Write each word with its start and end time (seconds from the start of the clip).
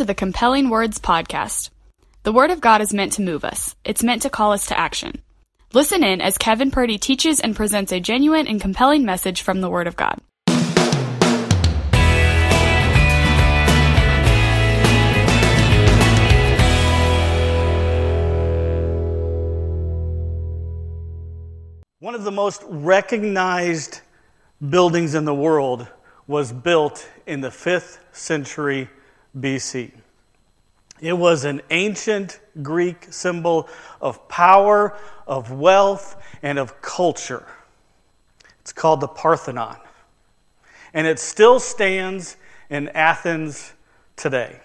To 0.00 0.06
the 0.06 0.14
Compelling 0.14 0.70
Words 0.70 0.98
Podcast. 0.98 1.68
The 2.22 2.32
Word 2.32 2.50
of 2.50 2.62
God 2.62 2.80
is 2.80 2.94
meant 2.94 3.12
to 3.12 3.20
move 3.20 3.44
us, 3.44 3.76
it's 3.84 4.02
meant 4.02 4.22
to 4.22 4.30
call 4.30 4.52
us 4.54 4.64
to 4.68 4.78
action. 4.80 5.20
Listen 5.74 6.02
in 6.02 6.22
as 6.22 6.38
Kevin 6.38 6.70
Purdy 6.70 6.96
teaches 6.96 7.38
and 7.38 7.54
presents 7.54 7.92
a 7.92 8.00
genuine 8.00 8.46
and 8.46 8.58
compelling 8.58 9.04
message 9.04 9.42
from 9.42 9.60
the 9.60 9.68
Word 9.68 9.86
of 9.86 9.96
God. 9.96 10.18
One 21.98 22.14
of 22.14 22.24
the 22.24 22.32
most 22.32 22.62
recognized 22.66 24.00
buildings 24.66 25.14
in 25.14 25.26
the 25.26 25.34
world 25.34 25.86
was 26.26 26.54
built 26.54 27.06
in 27.26 27.42
the 27.42 27.50
5th 27.50 27.98
century 28.12 28.88
BC. 29.38 29.92
It 31.00 31.14
was 31.14 31.44
an 31.44 31.62
ancient 31.70 32.40
Greek 32.62 33.06
symbol 33.10 33.68
of 34.00 34.28
power, 34.28 34.96
of 35.26 35.50
wealth, 35.50 36.16
and 36.42 36.58
of 36.58 36.82
culture. 36.82 37.46
It's 38.60 38.72
called 38.72 39.00
the 39.00 39.08
Parthenon. 39.08 39.78
And 40.92 41.06
it 41.06 41.18
still 41.18 41.58
stands 41.58 42.36
in 42.68 42.88
Athens 42.88 43.72
today. 44.16 44.60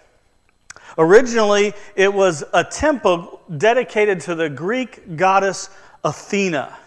Originally, 0.97 1.73
it 1.95 2.13
was 2.13 2.44
a 2.53 2.63
temple 2.63 3.41
dedicated 3.57 4.22
to 4.22 4.35
the 4.35 4.50
Greek 4.50 5.16
goddess 5.17 5.69
Athena. 6.03 6.77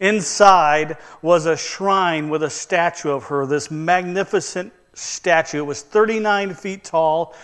Inside 0.00 0.96
was 1.20 1.46
a 1.46 1.56
shrine 1.56 2.28
with 2.28 2.42
a 2.42 2.50
statue 2.50 3.10
of 3.10 3.24
her, 3.24 3.46
this 3.46 3.70
magnificent 3.70 4.72
statue. 4.94 5.58
It 5.58 5.66
was 5.66 5.82
39 5.82 6.54
feet 6.54 6.84
tall, 6.84 7.34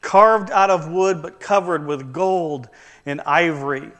carved 0.00 0.50
out 0.50 0.70
of 0.70 0.90
wood, 0.90 1.22
but 1.22 1.40
covered 1.40 1.86
with 1.86 2.12
gold 2.12 2.68
and 3.04 3.20
ivory. 3.22 3.90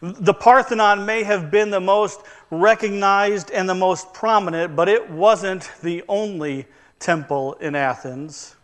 The 0.00 0.34
Parthenon 0.34 1.06
may 1.06 1.24
have 1.24 1.50
been 1.50 1.70
the 1.70 1.80
most 1.80 2.20
recognized 2.50 3.50
and 3.50 3.68
the 3.68 3.74
most 3.74 4.12
prominent, 4.12 4.76
but 4.76 4.88
it 4.88 5.10
wasn't 5.10 5.70
the 5.82 6.04
only 6.08 6.66
temple 6.98 7.54
in 7.54 7.74
Athens. 7.74 8.56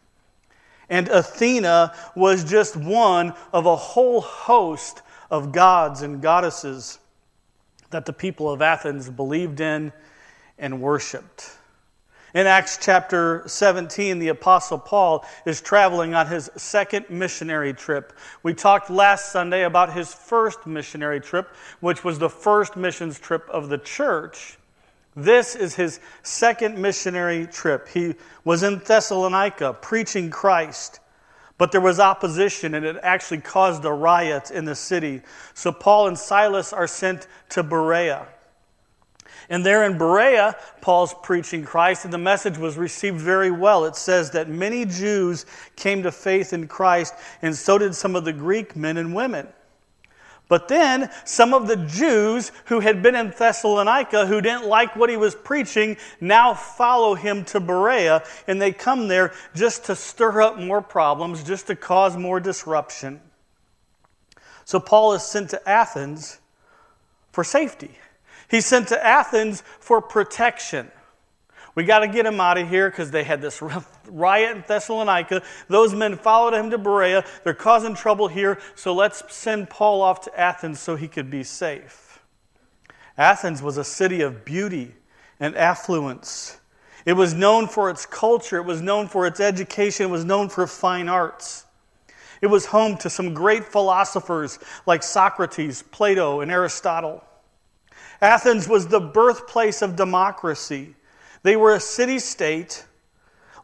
And 0.89 1.09
Athena 1.09 1.95
was 2.15 2.45
just 2.45 2.77
one 2.77 3.35
of 3.53 3.67
a 3.67 3.77
whole 3.77 4.21
host 4.21 5.03
of 5.31 5.51
gods 5.51 6.03
and 6.03 6.21
goddesses 6.21 6.99
that 7.91 8.07
the 8.07 8.13
people 8.13 8.51
of 8.51 8.61
Athens 8.61 9.09
believed 9.09 9.61
in 9.61 9.93
and 10.59 10.81
worshiped. 10.81 11.57
In 12.35 12.49
Acts 12.49 12.79
chapter 12.83 13.45
17, 13.47 14.19
the 14.19 14.27
Apostle 14.27 14.79
Paul 14.79 15.25
is 15.47 15.61
traveling 15.61 16.17
on 16.17 16.27
his 16.27 16.51
second 16.57 17.09
missionary 17.09 17.73
trip. 17.73 18.13
We 18.43 18.55
talked 18.55 18.91
last 18.91 19.31
Sunday 19.31 19.63
about 19.63 19.93
his 19.93 20.13
first 20.13 20.67
missionary 20.67 21.21
trip, 21.21 21.55
which 21.79 22.03
was 22.03 22.19
the 22.19 22.29
first 22.29 22.75
missions 22.75 23.21
trip 23.21 23.49
of 23.51 23.69
the 23.69 23.79
church. 23.79 24.59
This 25.15 25.55
is 25.55 25.77
his 25.77 26.01
second 26.25 26.77
missionary 26.77 27.47
trip. 27.47 27.87
He 27.87 28.17
was 28.43 28.65
in 28.65 28.81
Thessalonica 28.81 29.75
preaching 29.75 30.29
Christ, 30.29 30.99
but 31.57 31.71
there 31.71 31.81
was 31.81 32.01
opposition 32.01 32.75
and 32.75 32.85
it 32.85 32.97
actually 33.05 33.43
caused 33.43 33.85
a 33.85 33.93
riot 33.93 34.51
in 34.51 34.65
the 34.65 34.75
city. 34.75 35.23
So 35.55 35.71
Paul 35.71 36.09
and 36.09 36.19
Silas 36.19 36.73
are 36.73 36.89
sent 36.89 37.29
to 37.51 37.63
Berea. 37.63 38.27
And 39.49 39.65
there 39.65 39.85
in 39.85 39.99
Berea, 39.99 40.57
Paul's 40.81 41.15
preaching 41.23 41.65
Christ, 41.65 42.05
and 42.05 42.13
the 42.13 42.19
message 42.19 42.59
was 42.59 42.77
received 42.77 43.21
very 43.21 43.51
well. 43.51 43.85
It 43.85 43.97
says 43.97 44.31
that 44.31 44.49
many 44.49 44.85
Jews 44.85 45.47
came 45.77 46.03
to 46.03 46.13
faith 46.13 46.53
in 46.53 46.69
Christ, 46.69 47.15
and 47.43 47.55
so 47.55 47.79
did 47.79 47.95
some 47.95 48.17
of 48.17 48.25
the 48.25 48.33
Greek 48.33 48.75
men 48.77 48.97
and 48.97 49.15
women. 49.15 49.49
But 50.47 50.69
then 50.69 51.11
some 51.25 51.55
of 51.55 51.69
the 51.69 51.77
Jews 51.77 52.53
who 52.67 52.81
had 52.81 53.03
been 53.03 53.15
in 53.15 53.31
Thessalonica, 53.31 54.27
who 54.27 54.41
didn't 54.43 54.67
like 54.67 54.95
what 54.95 55.09
he 55.09 55.17
was 55.17 55.35
preaching, 55.35 55.97
now 56.21 56.53
follow 56.53 57.15
him 57.15 57.45
to 57.47 57.61
Berea, 57.61 58.23
and 58.47 58.61
they 58.61 58.73
come 58.73 59.09
there 59.09 59.33
just 59.55 59.85
to 59.87 59.97
stir 59.97 60.43
up 60.43 60.59
more 60.59 60.83
problems, 60.83 61.43
just 61.43 61.67
to 61.69 61.77
cause 61.77 62.17
more 62.17 62.41
disruption. 62.41 63.21
So 64.67 64.81
Paul 64.81 65.15
is 65.15 65.23
sent 65.23 65.51
to 65.51 65.69
Athens 65.69 66.41
for 67.33 67.43
safety. 67.43 67.99
He's 68.55 68.67
sent 68.67 68.87
to 68.91 69.05
Athens 69.05 69.65
for 69.81 70.01
protection. 70.01 70.89
We 71.75 71.83
got 71.83 71.99
to 71.99 72.07
get 72.07 72.25
him 72.25 72.39
out 72.39 72.57
of 72.57 72.69
here 72.69 72.89
because 72.89 73.11
they 73.11 73.25
had 73.25 73.43
this 73.43 73.61
riot 74.07 74.57
in 74.57 74.65
Thessalonica. 74.69 75.43
Those 75.67 75.93
men 75.93 76.17
followed 76.17 76.55
him 76.55 76.71
to 76.71 76.79
Berea. 76.79 77.25
They're 77.43 77.53
causing 77.53 77.97
trouble 77.97 78.29
here, 78.29 78.61
so 78.77 78.95
let's 78.95 79.25
send 79.35 79.71
Paul 79.71 80.03
off 80.03 80.21
to 80.21 80.41
Athens 80.41 80.79
so 80.79 80.95
he 80.95 81.09
could 81.09 81.31
be 81.31 81.43
safe. 81.43 82.21
Athens 83.19 83.61
was 83.61 83.77
a 83.77 83.83
city 83.83 84.21
of 84.21 84.45
beauty 84.45 84.95
and 85.41 85.57
affluence. 85.57 86.61
It 87.05 87.15
was 87.15 87.35
known 87.35 87.67
for 87.67 87.91
its 87.91 88.07
culture, 88.07 88.59
it 88.59 88.67
was 88.67 88.81
known 88.81 89.09
for 89.09 89.27
its 89.27 89.41
education, 89.41 90.07
it 90.07 90.11
was 90.11 90.25
known 90.25 90.49
for 90.49 90.69
fine 90.69 91.09
arts. 91.09 91.67
It 92.41 92.47
was 92.47 92.67
home 92.67 92.99
to 92.99 93.11
some 93.11 93.35
great 93.35 93.65
philosophers 93.65 94.61
like 94.87 95.03
Socrates, 95.03 95.83
Plato, 95.83 96.41
and 96.41 96.53
Aristotle. 96.53 97.25
Athens 98.25 98.67
was 98.67 98.87
the 98.87 99.01
birthplace 99.01 99.83
of 99.83 99.97
democracy. 99.97 100.95
They 101.43 101.57
were 101.57 101.75
a 101.75 101.81
city 101.81 102.19
state 102.19 102.87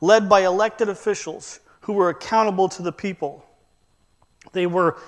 led 0.03 0.29
by 0.29 0.45
elected 0.45 0.91
officials 0.91 1.61
who 1.81 1.95
were 1.95 2.11
accountable 2.11 2.69
to 2.69 2.83
the 2.83 2.93
people. 2.93 3.45
They 4.53 4.67
were 4.67 4.99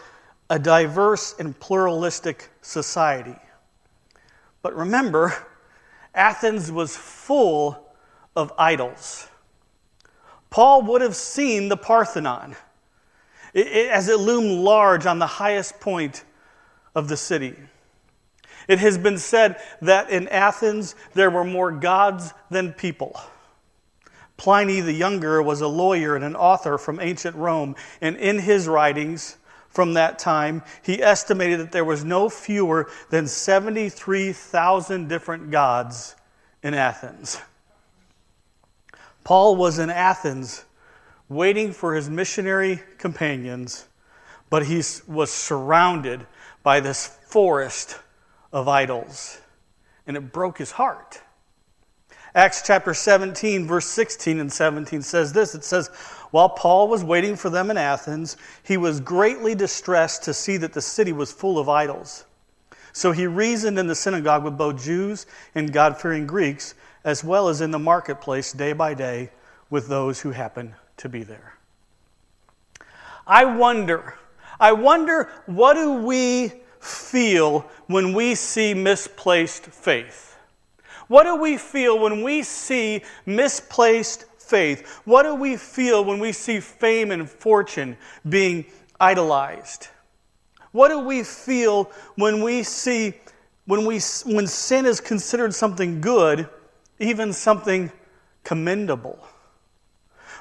a 0.49 0.59
diverse 0.59 1.35
and 1.39 1.59
pluralistic 1.61 2.49
society. 2.63 3.37
But 4.63 4.75
remember, 4.75 5.35
Athens 6.15 6.73
was 6.73 6.97
full 6.97 7.95
of 8.35 8.53
idols. 8.57 9.29
Paul 10.49 10.83
would 10.83 11.03
have 11.03 11.17
seen 11.17 11.69
the 11.69 11.77
Parthenon 11.77 12.57
as 13.55 14.09
it 14.09 14.19
loomed 14.19 14.63
large 14.63 15.05
on 15.05 15.19
the 15.19 15.27
highest 15.27 15.79
point 15.79 16.25
of 16.95 17.09
the 17.09 17.17
city. 17.17 17.55
It 18.69 18.79
has 18.79 18.99
been 18.99 19.19
said 19.19 19.61
that 19.81 20.11
in 20.11 20.29
Athens 20.29 20.95
there 21.15 21.31
were 21.31 21.45
more 21.45 21.73
gods 21.73 22.33
than 22.51 22.73
people. 22.73 23.21
Pliny 24.37 24.81
the 24.81 24.93
Younger 24.93 25.43
was 25.43 25.61
a 25.61 25.69
lawyer 25.69 26.17
and 26.17 26.25
an 26.25 26.37
author 26.37 26.79
from 26.79 27.01
ancient 27.01 27.37
Rome, 27.37 27.77
and 28.01 28.17
in 28.17 28.39
his 28.39 28.67
writings 28.67 29.37
from 29.69 29.95
that 29.95 30.19
time, 30.19 30.63
he 30.83 31.03
estimated 31.03 31.61
that 31.61 31.73
there 31.73 31.85
was 31.85 32.05
no 32.05 32.29
fewer 32.29 32.91
than 33.11 33.27
73,000 33.27 35.09
different 35.09 35.51
gods 35.51 36.15
in 36.63 36.75
Athens. 36.75 37.41
Paul 39.25 39.57
was 39.57 39.79
in 39.79 39.89
Athens 39.91 40.65
waiting 41.29 41.73
for 41.73 41.95
his 41.95 42.11
missionary 42.11 42.83
companions, 42.99 43.87
but 44.51 44.67
he 44.67 44.83
was 45.07 45.33
surrounded 45.33 46.27
by 46.63 46.81
this 46.81 47.07
forest 47.07 47.99
of 48.53 48.69
idols. 48.69 49.41
And 50.07 50.17
it 50.17 50.33
broke 50.33 50.59
his 50.59 50.73
heart. 50.73 51.23
Acts 52.35 52.63
chapter 52.65 52.95
17, 52.95 53.67
verse 53.67 53.87
16 53.87 54.41
and 54.41 54.51
17 54.51 55.03
says 55.03 55.33
this 55.33 55.55
It 55.55 55.65
says, 55.65 55.89
While 56.31 56.49
Paul 56.49 56.89
was 56.89 57.05
waiting 57.05 57.37
for 57.37 57.51
them 57.51 57.71
in 57.71 57.77
Athens, 57.77 58.37
he 58.63 58.77
was 58.77 59.01
greatly 59.01 59.55
distressed 59.55 60.23
to 60.25 60.35
see 60.35 60.57
that 60.57 60.73
the 60.73 60.81
city 60.81 61.13
was 61.13 61.31
full 61.31 61.59
of 61.59 61.69
idols. 61.69 62.25
So 62.95 63.13
he 63.13 63.27
reasoned 63.27 63.79
in 63.79 63.87
the 63.87 63.95
synagogue 63.95 64.45
with 64.45 64.57
both 64.57 64.83
Jews 64.83 65.27
and 65.55 65.73
God 65.73 66.01
fearing 66.01 66.27
Greeks, 66.27 66.75
as 67.05 67.23
well 67.23 67.49
as 67.49 67.61
in 67.61 67.71
the 67.71 67.79
marketplace 67.79 68.53
day 68.53 68.73
by 68.73 68.95
day 68.95 69.31
with 69.69 69.89
those 69.89 70.21
who 70.21 70.31
happened 70.31 70.75
to 70.99 71.09
be 71.09 71.23
there. 71.23 71.55
I 73.27 73.45
wonder, 73.45 74.15
I 74.59 74.73
wonder, 74.73 75.31
what 75.47 75.75
do 75.75 75.95
we 75.95 76.62
feel 76.83 77.61
when 77.87 78.13
we 78.13 78.35
see 78.35 78.75
misplaced 78.75 79.67
faith? 79.67 80.37
What 81.09 81.25
do 81.25 81.37
we 81.37 81.57
feel 81.57 81.99
when 81.99 82.23
we 82.23 82.43
see 82.43 83.03
misplaced 83.25 84.25
faith? 84.39 85.01
What 85.05 85.23
do 85.23 85.35
we 85.35 85.57
feel 85.57 86.05
when 86.05 86.19
we 86.19 86.33
see 86.33 86.61
fame 86.61 87.11
and 87.11 87.29
fortune 87.31 87.97
being 88.29 88.67
idolized? 89.01 89.89
What 90.73 90.89
do 90.89 90.99
we 90.99 91.23
feel 91.23 91.91
when 92.17 92.43
we 92.43 92.63
see 92.63 93.15
when 93.67 93.85
we 93.85 94.01
when 94.25 94.47
sin 94.47 94.87
is 94.87 95.01
considered 95.01 95.55
something 95.55 96.01
good, 96.01 96.49
even 96.99 97.33
something 97.33 97.93
commendable? 98.43 99.19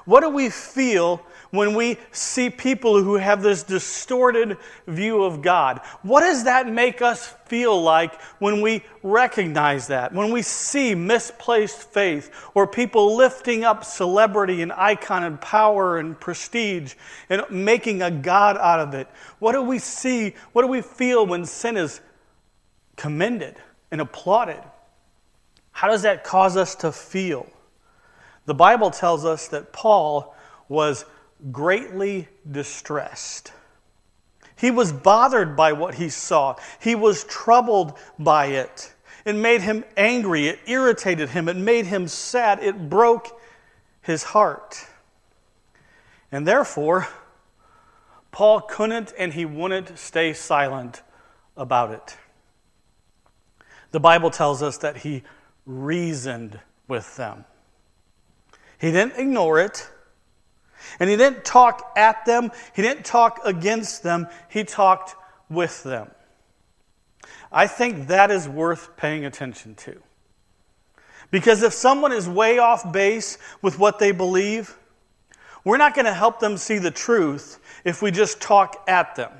What 0.05 0.21
do 0.21 0.29
we 0.29 0.49
feel 0.49 1.21
when 1.51 1.75
we 1.75 1.97
see 2.11 2.49
people 2.49 3.01
who 3.01 3.15
have 3.15 3.43
this 3.43 3.63
distorted 3.63 4.57
view 4.87 5.23
of 5.23 5.41
God? 5.41 5.81
What 6.01 6.21
does 6.21 6.45
that 6.45 6.67
make 6.67 7.01
us 7.01 7.35
feel 7.45 7.81
like 7.81 8.19
when 8.39 8.61
we 8.61 8.83
recognize 9.03 9.87
that? 9.87 10.13
When 10.13 10.31
we 10.31 10.41
see 10.41 10.95
misplaced 10.95 11.83
faith 11.91 12.31
or 12.53 12.65
people 12.65 13.15
lifting 13.15 13.63
up 13.63 13.83
celebrity 13.83 14.61
and 14.61 14.71
icon 14.71 15.23
and 15.23 15.39
power 15.39 15.99
and 15.99 16.19
prestige 16.19 16.95
and 17.29 17.43
making 17.49 18.01
a 18.01 18.09
God 18.09 18.57
out 18.57 18.79
of 18.79 18.93
it? 18.93 19.07
What 19.39 19.51
do 19.51 19.61
we 19.61 19.77
see? 19.77 20.33
What 20.53 20.63
do 20.63 20.67
we 20.67 20.81
feel 20.81 21.25
when 21.25 21.45
sin 21.45 21.77
is 21.77 22.01
commended 22.95 23.57
and 23.91 24.01
applauded? 24.01 24.61
How 25.71 25.89
does 25.89 26.01
that 26.03 26.23
cause 26.23 26.57
us 26.57 26.75
to 26.75 26.91
feel? 26.91 27.47
The 28.45 28.53
Bible 28.53 28.91
tells 28.91 29.25
us 29.25 29.47
that 29.49 29.71
Paul 29.71 30.35
was 30.67 31.05
greatly 31.51 32.27
distressed. 32.49 33.51
He 34.55 34.71
was 34.71 34.91
bothered 34.91 35.55
by 35.55 35.73
what 35.73 35.95
he 35.95 36.09
saw. 36.09 36.55
He 36.79 36.95
was 36.95 37.23
troubled 37.23 37.97
by 38.19 38.47
it. 38.47 38.93
It 39.25 39.35
made 39.35 39.61
him 39.61 39.83
angry. 39.97 40.47
It 40.47 40.59
irritated 40.67 41.29
him. 41.29 41.49
It 41.49 41.57
made 41.57 41.87
him 41.87 42.07
sad. 42.07 42.63
It 42.63 42.89
broke 42.89 43.39
his 44.01 44.23
heart. 44.23 44.85
And 46.31 46.47
therefore, 46.47 47.07
Paul 48.31 48.61
couldn't 48.61 49.13
and 49.17 49.33
he 49.33 49.45
wouldn't 49.45 49.97
stay 49.97 50.33
silent 50.33 51.01
about 51.57 51.91
it. 51.91 52.17
The 53.91 53.99
Bible 53.99 54.29
tells 54.29 54.63
us 54.63 54.77
that 54.77 54.97
he 54.97 55.23
reasoned 55.65 56.59
with 56.87 57.15
them. 57.17 57.45
He 58.81 58.91
didn't 58.91 59.13
ignore 59.17 59.59
it. 59.59 59.87
And 60.99 61.07
he 61.07 61.15
didn't 61.15 61.45
talk 61.45 61.93
at 61.95 62.25
them, 62.25 62.51
he 62.75 62.81
didn't 62.81 63.05
talk 63.05 63.39
against 63.45 64.01
them, 64.01 64.27
he 64.49 64.63
talked 64.63 65.15
with 65.49 65.83
them. 65.83 66.09
I 67.51 67.67
think 67.67 68.07
that 68.07 68.31
is 68.31 68.49
worth 68.49 68.97
paying 68.97 69.23
attention 69.23 69.75
to. 69.75 70.01
Because 71.29 71.61
if 71.61 71.73
someone 71.73 72.11
is 72.11 72.27
way 72.27 72.57
off 72.57 72.91
base 72.91 73.37
with 73.61 73.77
what 73.77 73.99
they 73.99 74.11
believe, 74.11 74.75
we're 75.63 75.77
not 75.77 75.93
going 75.93 76.05
to 76.05 76.13
help 76.13 76.39
them 76.39 76.57
see 76.57 76.79
the 76.79 76.91
truth 76.91 77.59
if 77.85 78.01
we 78.01 78.09
just 78.09 78.41
talk 78.41 78.83
at 78.87 79.15
them. 79.15 79.31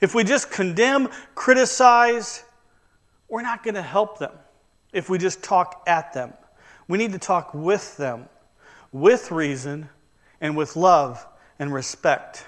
If 0.00 0.14
we 0.14 0.24
just 0.24 0.50
condemn, 0.50 1.08
criticize, 1.34 2.42
we're 3.28 3.42
not 3.42 3.62
going 3.62 3.74
to 3.74 3.82
help 3.82 4.18
them 4.18 4.32
if 4.92 5.10
we 5.10 5.18
just 5.18 5.42
talk 5.42 5.82
at 5.86 6.14
them. 6.14 6.32
We 6.88 6.98
need 6.98 7.12
to 7.12 7.18
talk 7.18 7.52
with 7.54 7.96
them, 7.96 8.28
with 8.94 9.32
reason, 9.32 9.88
and 10.40 10.56
with 10.56 10.76
love 10.76 11.26
and 11.58 11.74
respect. 11.74 12.46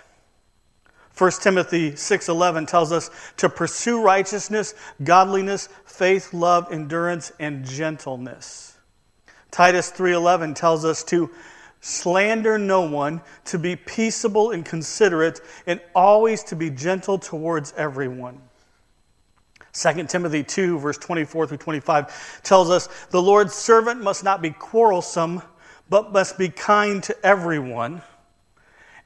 1 1.19 1.43
Timothy 1.43 1.97
6:11 1.97 2.67
tells 2.67 2.93
us 2.93 3.11
to 3.37 3.49
pursue 3.49 4.01
righteousness, 4.01 4.73
godliness, 5.03 5.69
faith, 5.85 6.33
love, 6.33 6.71
endurance, 6.71 7.33
and 7.41 7.65
gentleness. 7.65 8.75
Titus 9.51 9.91
3:11 9.91 10.55
tells 10.55 10.85
us 10.85 11.03
to 11.05 11.31
slander 11.81 12.59
no 12.59 12.83
one, 12.83 13.23
to 13.47 13.59
be 13.59 13.75
peaceable 13.75 14.53
and 14.53 14.65
considerate, 14.65 15.41
and 15.67 15.81
always 15.97 16.45
to 16.45 16.55
be 16.55 16.71
gentle 16.71 17.19
towards 17.19 17.73
everyone. 17.77 18.41
2 19.73 20.09
Timothy 20.09 20.45
2, 20.45 20.79
verse 20.79 20.99
24 20.99 21.49
through 21.49 21.57
25 21.57 22.43
tells 22.45 22.71
us 22.71 22.89
the 23.11 23.21
Lord's 23.21 23.55
servant 23.55 24.01
must 24.01 24.23
not 24.23 24.41
be 24.41 24.51
quarrelsome, 24.51 25.43
but 25.89 26.13
must 26.13 26.39
be 26.39 26.49
kind 26.49 27.03
to 27.05 27.27
everyone, 27.27 28.03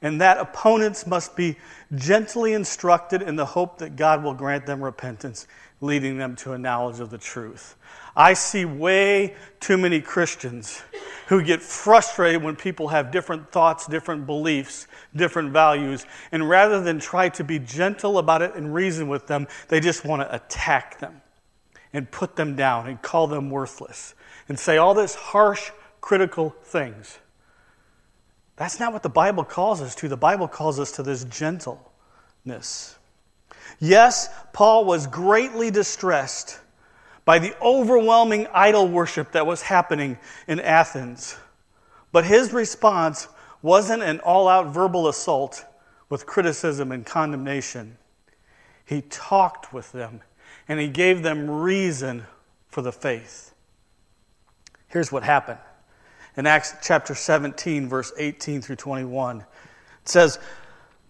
and 0.01 0.19
that 0.21 0.39
opponents 0.39 1.05
must 1.05 1.35
be 1.35 1.57
gently 1.93 2.53
instructed 2.53 3.21
in 3.21 3.35
the 3.35 3.45
hope 3.45 3.77
that 3.79 3.95
God 3.95 4.23
will 4.23 4.33
grant 4.33 4.65
them 4.65 4.83
repentance, 4.83 5.47
leading 5.79 6.17
them 6.17 6.35
to 6.37 6.53
a 6.53 6.57
knowledge 6.57 6.99
of 6.99 7.09
the 7.09 7.17
truth. 7.17 7.75
I 8.15 8.33
see 8.33 8.65
way 8.65 9.35
too 9.59 9.77
many 9.77 10.01
Christians 10.01 10.81
who 11.27 11.41
get 11.41 11.61
frustrated 11.61 12.43
when 12.43 12.55
people 12.55 12.89
have 12.89 13.11
different 13.11 13.51
thoughts, 13.51 13.87
different 13.87 14.25
beliefs, 14.25 14.87
different 15.15 15.51
values, 15.51 16.05
and 16.31 16.49
rather 16.49 16.81
than 16.81 16.99
try 16.99 17.29
to 17.29 17.43
be 17.43 17.59
gentle 17.59 18.17
about 18.17 18.41
it 18.41 18.55
and 18.55 18.73
reason 18.73 19.07
with 19.07 19.27
them, 19.27 19.47
they 19.69 19.79
just 19.79 20.03
want 20.03 20.21
to 20.21 20.35
attack 20.35 20.99
them 20.99 21.21
and 21.93 22.09
put 22.11 22.35
them 22.35 22.55
down 22.55 22.87
and 22.87 23.01
call 23.01 23.27
them 23.27 23.49
worthless 23.49 24.13
and 24.49 24.59
say 24.59 24.77
all 24.77 24.93
this 24.93 25.15
harsh, 25.15 25.71
critical 26.01 26.55
things. 26.63 27.19
That's 28.55 28.79
not 28.79 28.93
what 28.93 29.03
the 29.03 29.09
Bible 29.09 29.43
calls 29.43 29.81
us 29.81 29.95
to. 29.95 30.07
The 30.07 30.17
Bible 30.17 30.47
calls 30.47 30.79
us 30.79 30.91
to 30.93 31.03
this 31.03 31.23
gentleness. 31.25 32.97
Yes, 33.79 34.29
Paul 34.53 34.85
was 34.85 35.07
greatly 35.07 35.71
distressed 35.71 36.59
by 37.23 37.39
the 37.39 37.55
overwhelming 37.61 38.47
idol 38.53 38.87
worship 38.87 39.31
that 39.31 39.45
was 39.45 39.61
happening 39.61 40.17
in 40.47 40.59
Athens. 40.59 41.37
But 42.11 42.25
his 42.25 42.51
response 42.51 43.27
wasn't 43.61 44.03
an 44.03 44.19
all 44.19 44.47
out 44.47 44.67
verbal 44.73 45.07
assault 45.07 45.65
with 46.09 46.25
criticism 46.25 46.91
and 46.91 47.05
condemnation. 47.05 47.97
He 48.85 49.01
talked 49.01 49.71
with 49.71 49.91
them 49.91 50.21
and 50.67 50.79
he 50.79 50.87
gave 50.87 51.23
them 51.23 51.49
reason 51.49 52.25
for 52.67 52.81
the 52.81 52.91
faith. 52.91 53.53
Here's 54.87 55.11
what 55.11 55.23
happened 55.23 55.59
in 56.37 56.45
Acts 56.45 56.75
chapter 56.81 57.15
17, 57.15 57.87
verse 57.87 58.11
18 58.17 58.61
through 58.61 58.77
21. 58.77 59.39
It 59.39 59.45
says, 60.05 60.39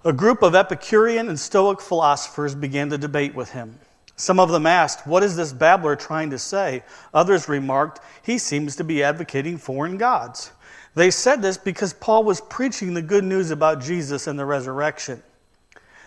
A 0.03 0.13
group 0.13 0.41
of 0.41 0.56
Epicurean 0.56 1.29
and 1.29 1.39
Stoic 1.39 1.81
philosophers 1.81 2.56
began 2.56 2.89
to 2.89 2.97
debate 2.97 3.35
with 3.35 3.51
him. 3.51 3.77
Some 4.15 4.39
of 4.39 4.50
them 4.50 4.65
asked, 4.65 5.07
What 5.07 5.23
is 5.23 5.35
this 5.35 5.53
babbler 5.53 5.95
trying 5.95 6.29
to 6.31 6.39
say? 6.39 6.83
Others 7.13 7.50
remarked, 7.50 8.00
He 8.23 8.38
seems 8.38 8.75
to 8.75 8.83
be 8.83 9.03
advocating 9.03 9.57
foreign 9.57 9.97
gods. 9.97 10.51
They 10.94 11.12
said 11.12 11.41
this 11.41 11.57
because 11.57 11.94
Paul 11.94 12.23
was 12.23 12.41
preaching 12.41 12.94
the 12.94 13.01
good 13.01 13.23
news 13.23 13.50
about 13.50 13.81
Jesus 13.81 14.27
and 14.27 14.38
the 14.38 14.45
resurrection. 14.45 15.23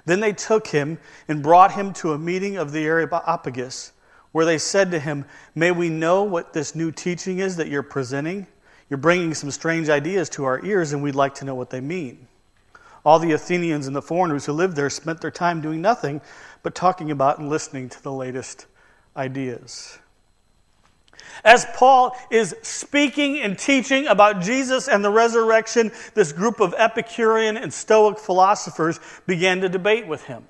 Then 0.05 0.21
they 0.21 0.33
took 0.33 0.67
him 0.67 0.99
and 1.29 1.43
brought 1.43 1.73
him 1.73 1.93
to 1.95 2.13
a 2.13 2.19
meeting 2.19 2.57
of 2.57 2.73
the 2.73 2.85
Areopagus, 2.85 3.93
where 4.33 4.45
they 4.45 4.59
said 4.59 4.91
to 4.91 4.99
him, 4.99 5.25
May 5.55 5.71
we 5.71 5.89
know 5.89 6.25
what 6.25 6.53
this 6.53 6.75
new 6.75 6.91
teaching 6.91 7.39
is 7.39 7.57
that 7.57 7.69
you're 7.69 7.83
presenting? 7.83 8.47
You're 8.91 8.99
bringing 8.99 9.35
some 9.35 9.51
strange 9.51 9.89
ideas 9.89 10.29
to 10.31 10.45
our 10.45 10.65
ears, 10.65 10.93
and 10.93 11.03
we'd 11.03 11.15
like 11.15 11.35
to 11.37 11.45
know 11.45 11.55
what 11.55 11.71
they 11.71 11.81
mean. 11.81 12.29
All 13.05 13.19
the 13.19 13.33
Athenians 13.33 13.87
and 13.87 13.95
the 13.95 14.03
foreigners 14.03 14.47
who 14.47 14.53
lived 14.53 14.77
there 14.77 14.91
spent 14.91 15.21
their 15.21 15.31
time 15.31 15.61
doing 15.61 15.83
nothing 15.83 16.21
but 16.63 16.75
talking 16.75 17.11
about 17.11 17.39
and 17.39 17.49
listening 17.49 17.89
to 17.91 18.03
the 18.03 18.13
latest 18.13 18.67
ideas. 19.17 19.99
As 21.45 21.67
Paul 21.75 22.17
is 22.31 22.55
speaking 22.63 23.41
and 23.41 23.59
teaching 23.59 24.07
about 24.07 24.41
Jesus 24.41 24.89
and 24.89 25.05
the 25.05 25.11
resurrection, 25.11 25.91
this 26.15 26.33
group 26.33 26.61
of 26.61 26.75
Epicurean 26.77 27.57
and 27.57 27.73
Stoic 27.73 28.19
philosophers 28.19 29.01
began 29.27 29.61
to 29.61 29.69
debate 29.69 30.07
with 30.07 30.25
him. 30.25 30.47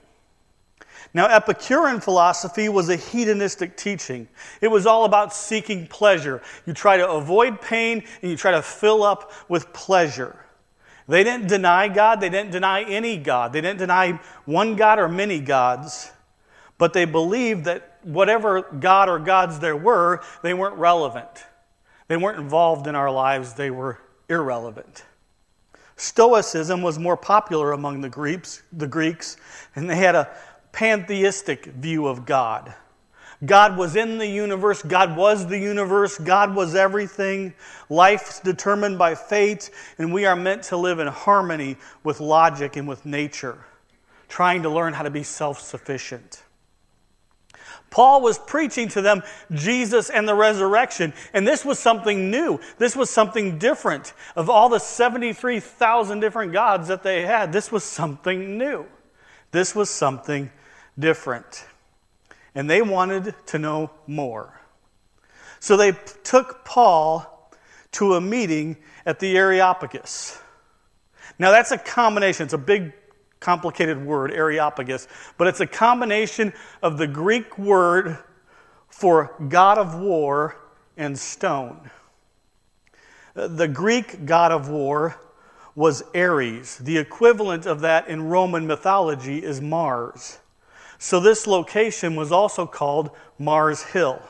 Now, 1.14 1.26
Epicurean 1.26 2.00
philosophy 2.00 2.68
was 2.68 2.88
a 2.88 2.96
hedonistic 2.96 3.76
teaching. 3.76 4.26
It 4.60 4.66
was 4.66 4.84
all 4.84 5.04
about 5.04 5.32
seeking 5.32 5.86
pleasure. 5.86 6.42
You 6.66 6.74
try 6.74 6.96
to 6.96 7.08
avoid 7.08 7.60
pain 7.60 8.02
and 8.20 8.30
you 8.32 8.36
try 8.36 8.50
to 8.50 8.62
fill 8.62 9.04
up 9.04 9.30
with 9.48 9.72
pleasure. 9.72 10.36
They 11.06 11.22
didn't 11.22 11.46
deny 11.46 11.86
God, 11.86 12.20
they 12.20 12.30
didn't 12.30 12.50
deny 12.50 12.82
any 12.82 13.16
God. 13.16 13.52
They 13.52 13.60
didn't 13.60 13.78
deny 13.78 14.18
one 14.44 14.74
God 14.74 14.98
or 14.98 15.08
many 15.08 15.38
gods, 15.38 16.10
but 16.78 16.92
they 16.92 17.04
believed 17.04 17.66
that 17.66 17.98
whatever 18.02 18.62
God 18.62 19.08
or 19.08 19.20
gods 19.20 19.60
there 19.60 19.76
were, 19.76 20.20
they 20.42 20.54
weren't 20.54 20.76
relevant. 20.76 21.44
They 22.08 22.16
weren't 22.16 22.40
involved 22.40 22.86
in 22.86 22.94
our 22.96 23.10
lives, 23.10 23.54
they 23.54 23.70
were 23.70 24.00
irrelevant. 24.28 25.04
Stoicism 25.96 26.82
was 26.82 26.98
more 26.98 27.16
popular 27.16 27.72
among 27.72 28.00
the 28.00 28.08
Greeks, 28.08 28.62
the 28.72 28.88
Greeks, 28.88 29.36
and 29.76 29.88
they 29.88 29.96
had 29.96 30.16
a 30.16 30.28
pantheistic 30.74 31.66
view 31.66 32.06
of 32.06 32.26
God. 32.26 32.74
God 33.46 33.76
was 33.76 33.94
in 33.94 34.18
the 34.18 34.26
universe, 34.26 34.82
God 34.82 35.16
was 35.16 35.46
the 35.46 35.58
universe, 35.58 36.18
God 36.18 36.54
was 36.54 36.74
everything. 36.74 37.54
Life's 37.88 38.40
determined 38.40 38.98
by 38.98 39.14
fate, 39.14 39.70
and 39.98 40.12
we 40.12 40.24
are 40.26 40.36
meant 40.36 40.64
to 40.64 40.76
live 40.76 40.98
in 40.98 41.06
harmony 41.06 41.76
with 42.02 42.20
logic 42.20 42.76
and 42.76 42.88
with 42.88 43.06
nature, 43.06 43.64
trying 44.28 44.62
to 44.62 44.70
learn 44.70 44.94
how 44.94 45.02
to 45.02 45.10
be 45.10 45.22
self 45.22 45.60
sufficient. 45.60 46.42
Paul 47.90 48.22
was 48.22 48.38
preaching 48.38 48.88
to 48.88 49.02
them 49.02 49.22
Jesus 49.52 50.10
and 50.10 50.26
the 50.26 50.34
resurrection, 50.34 51.12
and 51.32 51.46
this 51.46 51.64
was 51.64 51.78
something 51.78 52.30
new. 52.30 52.58
This 52.78 52.96
was 52.96 53.10
something 53.10 53.58
different. 53.58 54.14
Of 54.34 54.50
all 54.50 54.68
the 54.68 54.80
73,000 54.80 56.18
different 56.18 56.52
gods 56.52 56.88
that 56.88 57.04
they 57.04 57.22
had, 57.22 57.52
this 57.52 57.70
was 57.70 57.84
something 57.84 58.58
new. 58.58 58.86
This 59.52 59.72
was 59.74 59.88
something 59.88 60.50
different. 60.98 61.66
And 62.54 62.68
they 62.68 62.82
wanted 62.82 63.34
to 63.46 63.58
know 63.58 63.90
more. 64.06 64.60
So 65.60 65.76
they 65.76 65.92
took 66.22 66.64
Paul 66.64 67.50
to 67.92 68.14
a 68.14 68.20
meeting 68.20 68.76
at 69.06 69.18
the 69.18 69.36
Areopagus. 69.36 70.38
Now, 71.38 71.50
that's 71.50 71.72
a 71.72 71.78
combination, 71.78 72.44
it's 72.44 72.52
a 72.52 72.58
big, 72.58 72.92
complicated 73.40 74.04
word, 74.04 74.30
Areopagus, 74.30 75.08
but 75.36 75.48
it's 75.48 75.60
a 75.60 75.66
combination 75.66 76.52
of 76.82 76.98
the 76.98 77.06
Greek 77.06 77.58
word 77.58 78.18
for 78.88 79.34
god 79.48 79.78
of 79.78 79.98
war 79.98 80.56
and 80.96 81.18
stone. 81.18 81.90
Uh, 83.34 83.48
the 83.48 83.66
Greek 83.66 84.24
god 84.26 84.52
of 84.52 84.68
war 84.68 85.18
was 85.74 86.02
Ares. 86.14 86.78
The 86.78 86.98
equivalent 86.98 87.66
of 87.66 87.80
that 87.80 88.06
in 88.06 88.28
Roman 88.28 88.66
mythology 88.66 89.42
is 89.42 89.60
Mars. 89.60 90.38
So 91.04 91.20
this 91.20 91.46
location 91.46 92.16
was 92.16 92.32
also 92.32 92.64
called 92.64 93.10
Mars 93.38 93.82
Hill. 93.82 94.22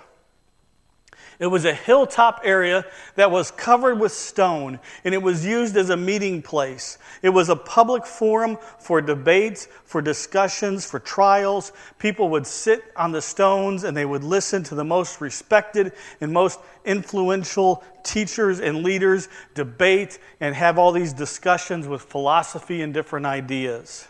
It 1.38 1.46
was 1.46 1.64
a 1.64 1.72
hilltop 1.72 2.40
area 2.42 2.84
that 3.14 3.30
was 3.30 3.52
covered 3.52 4.00
with 4.00 4.10
stone, 4.10 4.80
and 5.04 5.14
it 5.14 5.22
was 5.22 5.46
used 5.46 5.76
as 5.76 5.90
a 5.90 5.96
meeting 5.96 6.42
place. 6.42 6.98
It 7.22 7.28
was 7.28 7.48
a 7.48 7.54
public 7.54 8.04
forum 8.04 8.58
for 8.80 9.00
debates, 9.00 9.68
for 9.84 10.02
discussions, 10.02 10.84
for 10.84 10.98
trials. 10.98 11.70
People 12.00 12.28
would 12.30 12.44
sit 12.44 12.82
on 12.96 13.12
the 13.12 13.22
stones 13.22 13.84
and 13.84 13.96
they 13.96 14.04
would 14.04 14.24
listen 14.24 14.64
to 14.64 14.74
the 14.74 14.84
most 14.84 15.20
respected 15.20 15.92
and 16.20 16.32
most 16.32 16.58
influential 16.84 17.84
teachers 18.02 18.58
and 18.58 18.82
leaders 18.82 19.28
debate 19.54 20.18
and 20.40 20.56
have 20.56 20.76
all 20.76 20.90
these 20.90 21.12
discussions 21.12 21.86
with 21.86 22.02
philosophy 22.02 22.82
and 22.82 22.92
different 22.92 23.26
ideas. 23.26 24.08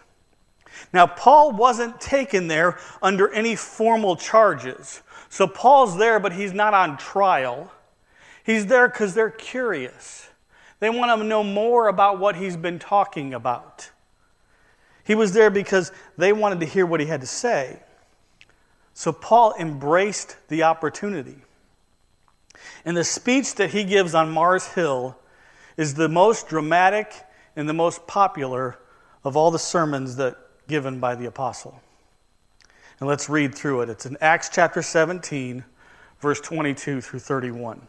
Now, 0.92 1.06
Paul 1.06 1.52
wasn't 1.52 2.00
taken 2.00 2.48
there 2.48 2.78
under 3.02 3.32
any 3.32 3.56
formal 3.56 4.16
charges. 4.16 5.02
So 5.28 5.46
Paul's 5.46 5.96
there, 5.98 6.20
but 6.20 6.32
he's 6.32 6.52
not 6.52 6.74
on 6.74 6.96
trial. 6.96 7.72
He's 8.44 8.66
there 8.66 8.88
because 8.88 9.14
they're 9.14 9.30
curious. 9.30 10.28
They 10.80 10.90
want 10.90 11.20
to 11.20 11.26
know 11.26 11.42
more 11.42 11.88
about 11.88 12.18
what 12.18 12.36
he's 12.36 12.56
been 12.56 12.78
talking 12.78 13.34
about. 13.34 13.90
He 15.04 15.14
was 15.14 15.32
there 15.32 15.50
because 15.50 15.92
they 16.16 16.32
wanted 16.32 16.60
to 16.60 16.66
hear 16.66 16.86
what 16.86 17.00
he 17.00 17.06
had 17.06 17.20
to 17.20 17.26
say. 17.26 17.80
So 18.94 19.12
Paul 19.12 19.54
embraced 19.58 20.36
the 20.48 20.62
opportunity. 20.62 21.36
And 22.84 22.96
the 22.96 23.04
speech 23.04 23.56
that 23.56 23.70
he 23.70 23.84
gives 23.84 24.14
on 24.14 24.30
Mars 24.30 24.68
Hill 24.68 25.18
is 25.76 25.94
the 25.94 26.08
most 26.08 26.48
dramatic 26.48 27.12
and 27.56 27.68
the 27.68 27.74
most 27.74 28.06
popular 28.06 28.78
of 29.24 29.36
all 29.36 29.50
the 29.50 29.58
sermons 29.58 30.16
that 30.16 30.36
given 30.68 31.00
by 31.00 31.14
the 31.14 31.26
apostle. 31.26 31.80
And 33.00 33.08
let's 33.08 33.28
read 33.28 33.54
through 33.54 33.82
it. 33.82 33.90
It's 33.90 34.06
in 34.06 34.16
Acts 34.20 34.48
chapter 34.52 34.82
17, 34.82 35.64
verse 36.20 36.40
22 36.40 37.00
through 37.00 37.18
31. 37.18 37.86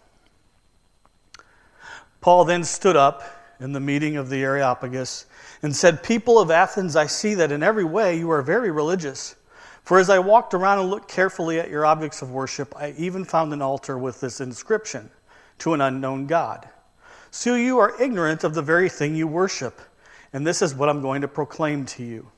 Paul 2.22 2.46
then 2.46 2.64
stood 2.64 2.96
up 2.96 3.24
in 3.60 3.72
the 3.72 3.80
meeting 3.80 4.18
of 4.18 4.30
the 4.30 4.44
Areopagus 4.44 5.26
and 5.62 5.76
said, 5.76 6.04
People 6.04 6.40
of 6.40 6.52
Athens, 6.52 6.96
I 6.96 7.06
see 7.06 7.36
that 7.36 7.52
in 7.52 7.64
every 7.64 7.84
way 7.84 8.18
you 8.18 8.32
are 8.32 8.42
very 8.42 8.72
religious. 8.72 9.36
For 9.84 10.00
as 10.00 10.10
I 10.10 10.18
walked 10.18 10.56
around 10.56 10.80
and 10.80 10.90
looked 10.90 11.08
carefully 11.10 11.60
at 11.60 11.70
your 11.70 11.86
objects 11.86 12.24
of 12.24 12.32
worship, 12.32 12.76
I 12.76 12.96
even 12.98 13.24
found 13.24 13.54
an 13.54 13.62
altar 13.62 13.98
with 13.98 14.20
this 14.20 14.42
inscription 14.42 15.12
to 15.60 15.74
an 15.74 15.82
unknown 15.82 16.26
God. 16.26 16.68
So 17.30 17.56
you 17.56 17.80
are 17.80 18.02
ignorant 18.02 18.44
of 18.44 18.56
the 18.56 18.62
very 18.62 18.90
thing 18.90 19.16
you 19.16 19.28
worship. 19.28 19.80
And 20.34 20.46
this 20.46 20.62
is 20.62 20.74
what 20.74 20.90
I'm 20.90 21.02
going 21.02 21.22
to 21.22 21.28
proclaim 21.28 21.86
to 21.86 22.04
you. 22.04 22.32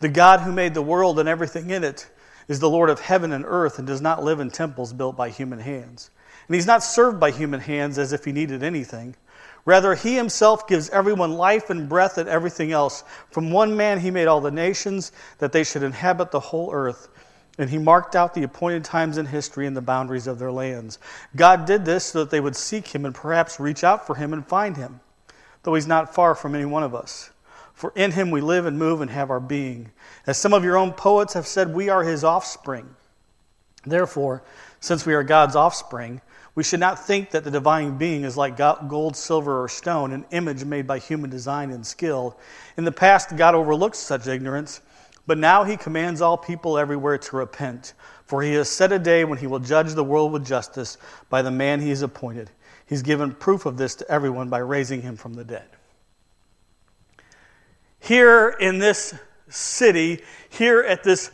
The 0.00 0.08
God 0.08 0.40
who 0.40 0.52
made 0.52 0.74
the 0.74 0.82
world 0.82 1.18
and 1.18 1.28
everything 1.28 1.70
in 1.70 1.84
it 1.84 2.08
is 2.48 2.60
the 2.60 2.70
Lord 2.70 2.90
of 2.90 3.00
heaven 3.00 3.32
and 3.32 3.44
earth 3.46 3.78
and 3.78 3.86
does 3.86 4.00
not 4.00 4.22
live 4.22 4.40
in 4.40 4.50
temples 4.50 4.92
built 4.92 5.16
by 5.16 5.30
human 5.30 5.60
hands. 5.60 6.10
And 6.46 6.54
he's 6.54 6.66
not 6.66 6.82
served 6.82 7.18
by 7.18 7.30
human 7.30 7.60
hands 7.60 7.98
as 7.98 8.12
if 8.12 8.24
he 8.24 8.32
needed 8.32 8.62
anything. 8.62 9.16
Rather, 9.64 9.94
he 9.94 10.14
himself 10.14 10.68
gives 10.68 10.90
everyone 10.90 11.34
life 11.34 11.70
and 11.70 11.88
breath 11.88 12.18
and 12.18 12.28
everything 12.28 12.70
else. 12.70 13.02
From 13.30 13.50
one 13.50 13.76
man 13.76 14.00
he 14.00 14.10
made 14.10 14.26
all 14.26 14.42
the 14.42 14.50
nations, 14.50 15.10
that 15.38 15.52
they 15.52 15.64
should 15.64 15.82
inhabit 15.82 16.30
the 16.30 16.40
whole 16.40 16.70
earth. 16.72 17.08
And 17.56 17.70
he 17.70 17.78
marked 17.78 18.14
out 18.14 18.34
the 18.34 18.42
appointed 18.42 18.84
times 18.84 19.16
in 19.16 19.26
history 19.26 19.66
and 19.66 19.76
the 19.76 19.80
boundaries 19.80 20.26
of 20.26 20.38
their 20.38 20.52
lands. 20.52 20.98
God 21.34 21.64
did 21.64 21.84
this 21.84 22.04
so 22.06 22.20
that 22.20 22.30
they 22.30 22.40
would 22.40 22.56
seek 22.56 22.88
him 22.88 23.06
and 23.06 23.14
perhaps 23.14 23.60
reach 23.60 23.84
out 23.84 24.06
for 24.06 24.16
him 24.16 24.32
and 24.32 24.46
find 24.46 24.76
him, 24.76 25.00
though 25.62 25.74
he's 25.74 25.86
not 25.86 26.14
far 26.14 26.34
from 26.34 26.54
any 26.54 26.66
one 26.66 26.82
of 26.82 26.94
us. 26.94 27.30
For 27.84 27.92
in 27.94 28.12
him 28.12 28.30
we 28.30 28.40
live 28.40 28.64
and 28.64 28.78
move 28.78 29.02
and 29.02 29.10
have 29.10 29.28
our 29.28 29.38
being. 29.38 29.90
As 30.26 30.38
some 30.38 30.54
of 30.54 30.64
your 30.64 30.78
own 30.78 30.94
poets 30.94 31.34
have 31.34 31.46
said, 31.46 31.74
we 31.74 31.90
are 31.90 32.02
his 32.02 32.24
offspring. 32.24 32.88
Therefore, 33.84 34.42
since 34.80 35.04
we 35.04 35.12
are 35.12 35.22
God's 35.22 35.54
offspring, 35.54 36.22
we 36.54 36.64
should 36.64 36.80
not 36.80 37.06
think 37.06 37.32
that 37.32 37.44
the 37.44 37.50
divine 37.50 37.98
being 37.98 38.24
is 38.24 38.38
like 38.38 38.56
gold, 38.56 39.16
silver, 39.16 39.62
or 39.62 39.68
stone, 39.68 40.12
an 40.12 40.24
image 40.30 40.64
made 40.64 40.86
by 40.86 40.98
human 40.98 41.28
design 41.28 41.70
and 41.70 41.86
skill. 41.86 42.38
In 42.78 42.86
the 42.86 42.90
past, 42.90 43.36
God 43.36 43.54
overlooked 43.54 43.96
such 43.96 44.28
ignorance, 44.28 44.80
but 45.26 45.36
now 45.36 45.62
he 45.64 45.76
commands 45.76 46.22
all 46.22 46.38
people 46.38 46.78
everywhere 46.78 47.18
to 47.18 47.36
repent. 47.36 47.92
For 48.24 48.40
he 48.40 48.54
has 48.54 48.70
set 48.70 48.92
a 48.92 48.98
day 48.98 49.26
when 49.26 49.36
he 49.36 49.46
will 49.46 49.58
judge 49.58 49.92
the 49.92 50.02
world 50.02 50.32
with 50.32 50.46
justice 50.46 50.96
by 51.28 51.42
the 51.42 51.50
man 51.50 51.82
he 51.82 51.90
has 51.90 52.00
appointed. 52.00 52.50
He's 52.86 53.02
given 53.02 53.34
proof 53.34 53.66
of 53.66 53.76
this 53.76 53.94
to 53.96 54.10
everyone 54.10 54.48
by 54.48 54.60
raising 54.60 55.02
him 55.02 55.16
from 55.16 55.34
the 55.34 55.44
dead. 55.44 55.66
Here 58.04 58.50
in 58.60 58.80
this 58.80 59.14
city, 59.48 60.22
here 60.50 60.82
at 60.82 61.02
this 61.04 61.30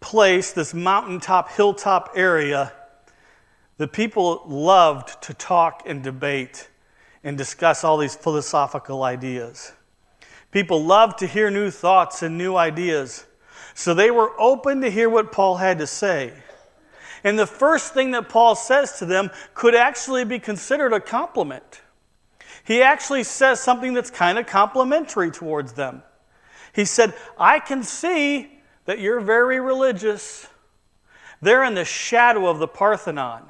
place, 0.00 0.52
this 0.52 0.72
mountaintop, 0.72 1.50
hilltop 1.50 2.12
area, 2.16 2.72
the 3.76 3.86
people 3.86 4.42
loved 4.46 5.22
to 5.24 5.34
talk 5.34 5.82
and 5.84 6.02
debate 6.02 6.70
and 7.22 7.36
discuss 7.36 7.84
all 7.84 7.98
these 7.98 8.14
philosophical 8.14 9.02
ideas. 9.02 9.72
People 10.50 10.82
loved 10.82 11.18
to 11.18 11.26
hear 11.26 11.50
new 11.50 11.70
thoughts 11.70 12.22
and 12.22 12.38
new 12.38 12.56
ideas. 12.56 13.26
So 13.74 13.92
they 13.92 14.10
were 14.10 14.32
open 14.40 14.80
to 14.80 14.90
hear 14.90 15.10
what 15.10 15.30
Paul 15.30 15.56
had 15.56 15.78
to 15.80 15.86
say. 15.86 16.32
And 17.22 17.38
the 17.38 17.46
first 17.46 17.92
thing 17.92 18.12
that 18.12 18.30
Paul 18.30 18.54
says 18.54 18.98
to 19.00 19.04
them 19.04 19.30
could 19.52 19.74
actually 19.74 20.24
be 20.24 20.38
considered 20.38 20.94
a 20.94 21.00
compliment. 21.00 21.82
He 22.64 22.80
actually 22.80 23.24
says 23.24 23.60
something 23.60 23.92
that's 23.92 24.10
kind 24.10 24.38
of 24.38 24.46
complimentary 24.46 25.30
towards 25.30 25.74
them. 25.74 26.02
He 26.74 26.84
said, 26.84 27.14
I 27.38 27.60
can 27.60 27.82
see 27.82 28.50
that 28.84 28.98
you're 28.98 29.20
very 29.20 29.60
religious. 29.60 30.48
They're 31.40 31.64
in 31.64 31.74
the 31.74 31.84
shadow 31.84 32.48
of 32.48 32.58
the 32.58 32.68
Parthenon. 32.68 33.44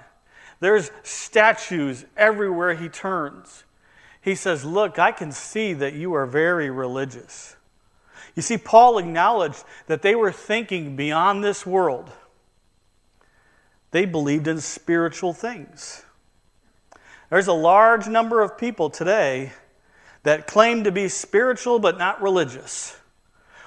There's 0.61 0.91
statues 1.03 2.05
everywhere 2.17 2.75
he 2.75 2.89
turns. 2.89 3.65
He 4.21 4.35
says, 4.35 4.65
Look, 4.65 4.99
I 4.99 5.13
can 5.13 5.33
see 5.33 5.73
that 5.75 5.95
you 5.95 6.15
are 6.15 6.27
very 6.27 6.71
religious. 6.71 7.57
You 8.35 8.43
see, 8.43 8.59
Paul 8.59 8.99
acknowledged 8.99 9.65
that 9.87 10.03
they 10.03 10.15
were 10.15 10.33
thinking 10.33 10.97
beyond 10.97 11.43
this 11.43 11.65
world. 11.65 12.11
They 13.91 14.07
believed 14.07 14.49
in 14.49 14.61
spiritual 14.61 15.33
things. 15.33 16.03
There's 17.31 17.47
a 17.47 17.53
large 17.53 18.07
number 18.09 18.43
of 18.43 18.59
people 18.59 18.91
today 18.91 19.53
that 20.25 20.47
claim 20.47 20.85
to 20.85 20.93
be 20.93 21.09
spiritual 21.09 21.79
but 21.79 21.97
not 21.97 22.21
religious. 22.21 22.97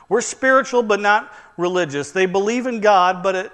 We're 0.10 0.22
spiritual 0.22 0.84
but 0.84 1.00
not 1.00 1.34
religious. 1.58 2.12
They 2.12 2.26
believe 2.26 2.66
in 2.66 2.80
God, 2.80 3.24
but 3.24 3.36
it 3.36 3.52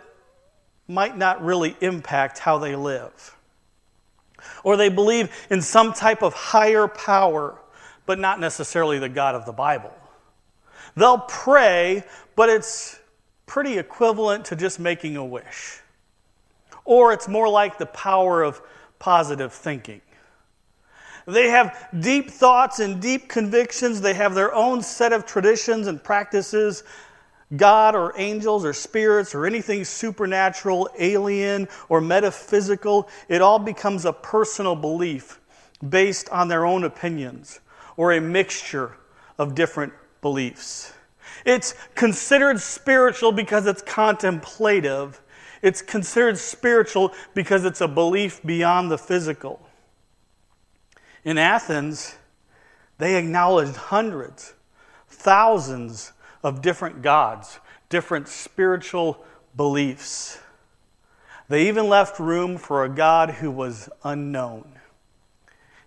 might 0.88 1.18
not 1.18 1.44
really 1.44 1.76
impact 1.82 2.40
how 2.40 2.58
they 2.58 2.76
live. 2.76 3.36
Or 4.64 4.78
they 4.78 4.90
believe 4.90 5.30
in 5.50 5.62
some 5.62 5.94
type 5.94 6.22
of 6.22 6.34
higher 6.34 6.88
power, 6.88 7.58
but 8.06 8.20
not 8.20 8.40
necessarily 8.40 9.00
the 9.00 9.10
God 9.10 9.36
of 9.36 9.46
the 9.46 9.54
Bible. 9.54 9.94
They'll 10.96 11.20
pray, 11.20 12.04
but 12.36 12.50
it's 12.50 13.00
pretty 13.46 13.78
equivalent 13.78 14.46
to 14.46 14.56
just 14.56 14.80
making 14.80 15.16
a 15.18 15.26
wish. 15.26 15.80
Or 16.86 17.14
it's 17.14 17.28
more 17.28 17.50
like 17.50 17.78
the 17.78 17.86
power 17.86 18.44
of 18.44 18.62
positive 19.00 19.54
thinking. 19.54 20.02
They 21.26 21.50
have 21.50 21.90
deep 22.00 22.30
thoughts 22.30 22.80
and 22.80 23.02
deep 23.02 23.30
convictions. 23.30 24.02
They 24.02 24.14
have 24.14 24.36
their 24.36 24.54
own 24.54 24.82
set 24.82 25.14
of 25.14 25.26
traditions 25.26 25.88
and 25.88 26.04
practices. 26.04 26.84
God 27.56 27.96
or 27.96 28.14
angels 28.18 28.66
or 28.66 28.74
spirits 28.74 29.36
or 29.36 29.46
anything 29.46 29.86
supernatural, 29.86 30.90
alien, 30.98 31.68
or 31.88 32.02
metaphysical, 32.02 33.08
it 33.28 33.42
all 33.42 33.60
becomes 33.60 34.06
a 34.06 34.14
personal 34.14 34.76
belief 34.76 35.40
based 35.88 36.30
on 36.30 36.48
their 36.48 36.66
own 36.66 36.84
opinions 36.84 37.60
or 37.96 38.14
a 38.14 38.22
mixture 38.22 38.98
of 39.38 39.54
different 39.54 39.94
beliefs. 40.22 40.94
It's 41.46 41.76
considered 41.96 42.60
spiritual 42.60 43.32
because 43.32 43.68
it's 43.68 43.82
contemplative. 43.82 45.22
It's 45.62 45.82
considered 45.82 46.38
spiritual 46.38 47.14
because 47.34 47.66
it's 47.66 47.82
a 47.82 47.88
belief 47.88 48.42
beyond 48.44 48.90
the 48.90 48.98
physical. 48.98 49.60
In 51.24 51.38
Athens, 51.38 52.16
they 52.98 53.16
acknowledged 53.16 53.76
hundreds, 53.76 54.54
thousands 55.08 56.12
of 56.44 56.62
different 56.62 57.02
gods, 57.02 57.60
different 57.90 58.28
spiritual 58.28 59.24
beliefs. 59.56 60.40
They 61.50 61.68
even 61.68 61.88
left 61.88 62.20
room 62.20 62.58
for 62.58 62.84
a 62.84 62.90
God 62.90 63.30
who 63.30 63.52
was 63.52 63.90
unknown. 64.04 64.68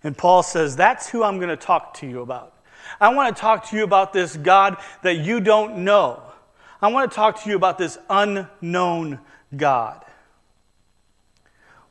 And 0.03 0.17
Paul 0.17 0.43
says, 0.43 0.75
That's 0.75 1.09
who 1.09 1.23
I'm 1.23 1.37
going 1.37 1.49
to 1.49 1.57
talk 1.57 1.95
to 1.95 2.07
you 2.07 2.21
about. 2.21 2.53
I 3.01 3.13
want 3.13 3.35
to 3.35 3.39
talk 3.39 3.67
to 3.69 3.75
you 3.75 3.83
about 3.83 4.13
this 4.13 4.37
God 4.37 4.77
that 5.03 5.17
you 5.17 5.39
don't 5.39 5.79
know. 5.79 6.21
I 6.81 6.87
want 6.89 7.11
to 7.11 7.15
talk 7.15 7.43
to 7.43 7.49
you 7.49 7.55
about 7.55 7.77
this 7.77 7.97
unknown 8.09 9.19
God. 9.55 10.03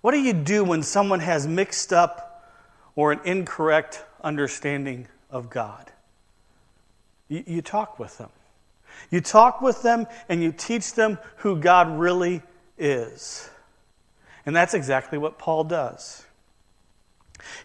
What 0.00 0.12
do 0.12 0.20
you 0.20 0.32
do 0.32 0.62
when 0.62 0.82
someone 0.82 1.20
has 1.20 1.46
mixed 1.46 1.92
up 1.92 2.25
or 2.96 3.12
an 3.12 3.20
incorrect 3.24 4.04
understanding 4.24 5.06
of 5.30 5.48
God? 5.48 5.92
You, 7.28 7.44
you 7.46 7.62
talk 7.62 8.00
with 8.00 8.18
them. 8.18 8.30
You 9.10 9.20
talk 9.20 9.60
with 9.60 9.82
them 9.82 10.06
and 10.28 10.42
you 10.42 10.50
teach 10.50 10.94
them 10.94 11.18
who 11.36 11.56
God 11.56 11.98
really 11.98 12.42
is. 12.78 13.48
And 14.44 14.54
that's 14.54 14.74
exactly 14.74 15.18
what 15.18 15.38
Paul 15.38 15.64
does. 15.64 16.24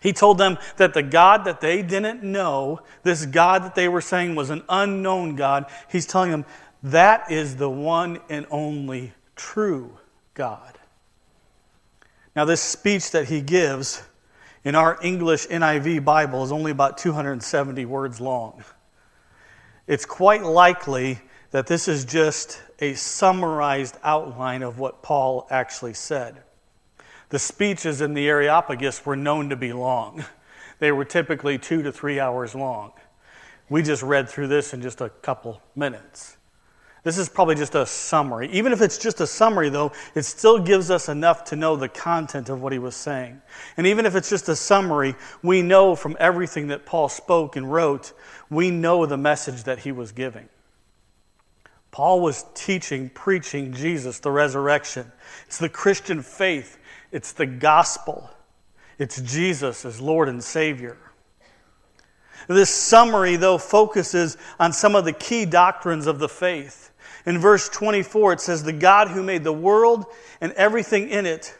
He 0.01 0.13
told 0.13 0.37
them 0.37 0.57
that 0.77 0.93
the 0.93 1.03
God 1.03 1.45
that 1.45 1.61
they 1.61 1.81
didn't 1.81 2.23
know, 2.23 2.81
this 3.03 3.25
God 3.25 3.63
that 3.63 3.75
they 3.75 3.87
were 3.87 4.01
saying 4.01 4.35
was 4.35 4.49
an 4.49 4.63
unknown 4.67 5.35
God, 5.35 5.65
he's 5.89 6.05
telling 6.05 6.31
them 6.31 6.45
that 6.83 7.31
is 7.31 7.55
the 7.55 7.69
one 7.69 8.19
and 8.29 8.45
only 8.49 9.13
true 9.35 9.97
God. 10.33 10.77
Now, 12.35 12.45
this 12.45 12.61
speech 12.61 13.11
that 13.11 13.27
he 13.27 13.41
gives 13.41 14.03
in 14.63 14.75
our 14.75 14.97
English 15.01 15.47
NIV 15.47 16.03
Bible 16.05 16.43
is 16.43 16.51
only 16.51 16.71
about 16.71 16.97
270 16.97 17.85
words 17.85 18.21
long. 18.21 18.63
It's 19.87 20.05
quite 20.05 20.43
likely 20.43 21.19
that 21.51 21.67
this 21.67 21.87
is 21.87 22.05
just 22.05 22.61
a 22.79 22.93
summarized 22.93 23.97
outline 24.03 24.63
of 24.63 24.79
what 24.79 25.03
Paul 25.03 25.47
actually 25.49 25.93
said. 25.93 26.43
The 27.29 27.39
speeches 27.39 28.01
in 28.01 28.13
the 28.13 28.27
Areopagus 28.27 29.05
were 29.05 29.15
known 29.15 29.49
to 29.49 29.55
be 29.55 29.73
long. 29.73 30.25
They 30.79 30.91
were 30.91 31.05
typically 31.05 31.59
two 31.59 31.83
to 31.83 31.91
three 31.91 32.19
hours 32.19 32.55
long. 32.55 32.93
We 33.69 33.83
just 33.83 34.01
read 34.01 34.27
through 34.27 34.47
this 34.47 34.73
in 34.73 34.81
just 34.81 34.99
a 34.99 35.09
couple 35.09 35.61
minutes. 35.75 36.37
This 37.03 37.17
is 37.17 37.29
probably 37.29 37.55
just 37.55 37.73
a 37.73 37.85
summary. 37.85 38.47
Even 38.51 38.73
if 38.73 38.81
it's 38.81 38.99
just 38.99 39.21
a 39.21 39.27
summary, 39.27 39.69
though, 39.69 39.91
it 40.13 40.21
still 40.21 40.59
gives 40.59 40.91
us 40.91 41.09
enough 41.09 41.43
to 41.45 41.55
know 41.55 41.75
the 41.75 41.89
content 41.89 42.49
of 42.49 42.61
what 42.61 42.71
he 42.71 42.79
was 42.79 42.95
saying. 42.95 43.41
And 43.75 43.87
even 43.87 44.05
if 44.05 44.15
it's 44.15 44.29
just 44.29 44.49
a 44.49 44.55
summary, 44.55 45.15
we 45.41 45.63
know 45.63 45.95
from 45.95 46.15
everything 46.19 46.67
that 46.67 46.85
Paul 46.85 47.09
spoke 47.09 47.55
and 47.55 47.71
wrote, 47.71 48.13
we 48.51 48.69
know 48.69 49.07
the 49.07 49.17
message 49.17 49.63
that 49.63 49.79
he 49.79 49.91
was 49.91 50.11
giving. 50.11 50.47
Paul 51.89 52.21
was 52.21 52.45
teaching, 52.53 53.09
preaching 53.09 53.73
Jesus, 53.73 54.19
the 54.19 54.31
resurrection. 54.31 55.11
It's 55.47 55.57
the 55.57 55.69
Christian 55.69 56.21
faith, 56.21 56.77
it's 57.11 57.33
the 57.33 57.47
gospel, 57.47 58.29
it's 58.99 59.19
Jesus 59.21 59.85
as 59.85 59.99
Lord 59.99 60.29
and 60.29 60.43
Savior. 60.43 60.97
This 62.47 62.69
summary, 62.69 63.35
though, 63.35 63.57
focuses 63.57 64.37
on 64.59 64.71
some 64.73 64.95
of 64.95 65.05
the 65.05 65.13
key 65.13 65.45
doctrines 65.45 66.07
of 66.07 66.19
the 66.19 66.29
faith. 66.29 66.90
In 67.25 67.37
verse 67.37 67.69
24, 67.69 68.33
it 68.33 68.41
says, 68.41 68.63
The 68.63 68.73
God 68.73 69.09
who 69.09 69.23
made 69.23 69.43
the 69.43 69.53
world 69.53 70.05
and 70.39 70.51
everything 70.53 71.09
in 71.09 71.25
it 71.25 71.55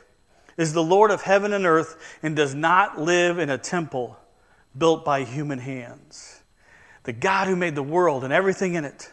is 0.57 0.73
the 0.73 0.83
Lord 0.83 1.11
of 1.11 1.21
heaven 1.21 1.53
and 1.53 1.65
earth 1.65 1.97
and 2.23 2.35
does 2.35 2.55
not 2.55 2.99
live 2.99 3.39
in 3.39 3.49
a 3.49 3.57
temple 3.57 4.17
built 4.77 5.05
by 5.05 5.23
human 5.23 5.59
hands. 5.59 6.41
The 7.03 7.13
God 7.13 7.47
who 7.47 7.55
made 7.55 7.75
the 7.75 7.83
world 7.83 8.23
and 8.23 8.31
everything 8.31 8.75
in 8.75 8.85
it 8.85 9.11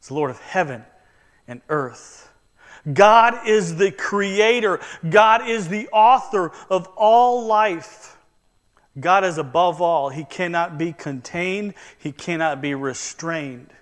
is 0.00 0.08
the 0.08 0.14
Lord 0.14 0.30
of 0.30 0.40
heaven 0.40 0.84
and 1.48 1.60
earth. 1.68 2.30
God 2.90 3.46
is 3.46 3.76
the 3.76 3.90
creator, 3.90 4.78
God 5.08 5.48
is 5.48 5.68
the 5.68 5.88
author 5.88 6.52
of 6.68 6.86
all 6.96 7.46
life. 7.46 8.16
God 8.98 9.24
is 9.24 9.38
above 9.38 9.82
all. 9.82 10.10
He 10.10 10.24
cannot 10.24 10.78
be 10.78 10.92
contained, 10.92 11.74
He 11.98 12.12
cannot 12.12 12.60
be 12.60 12.74
restrained. 12.74 13.72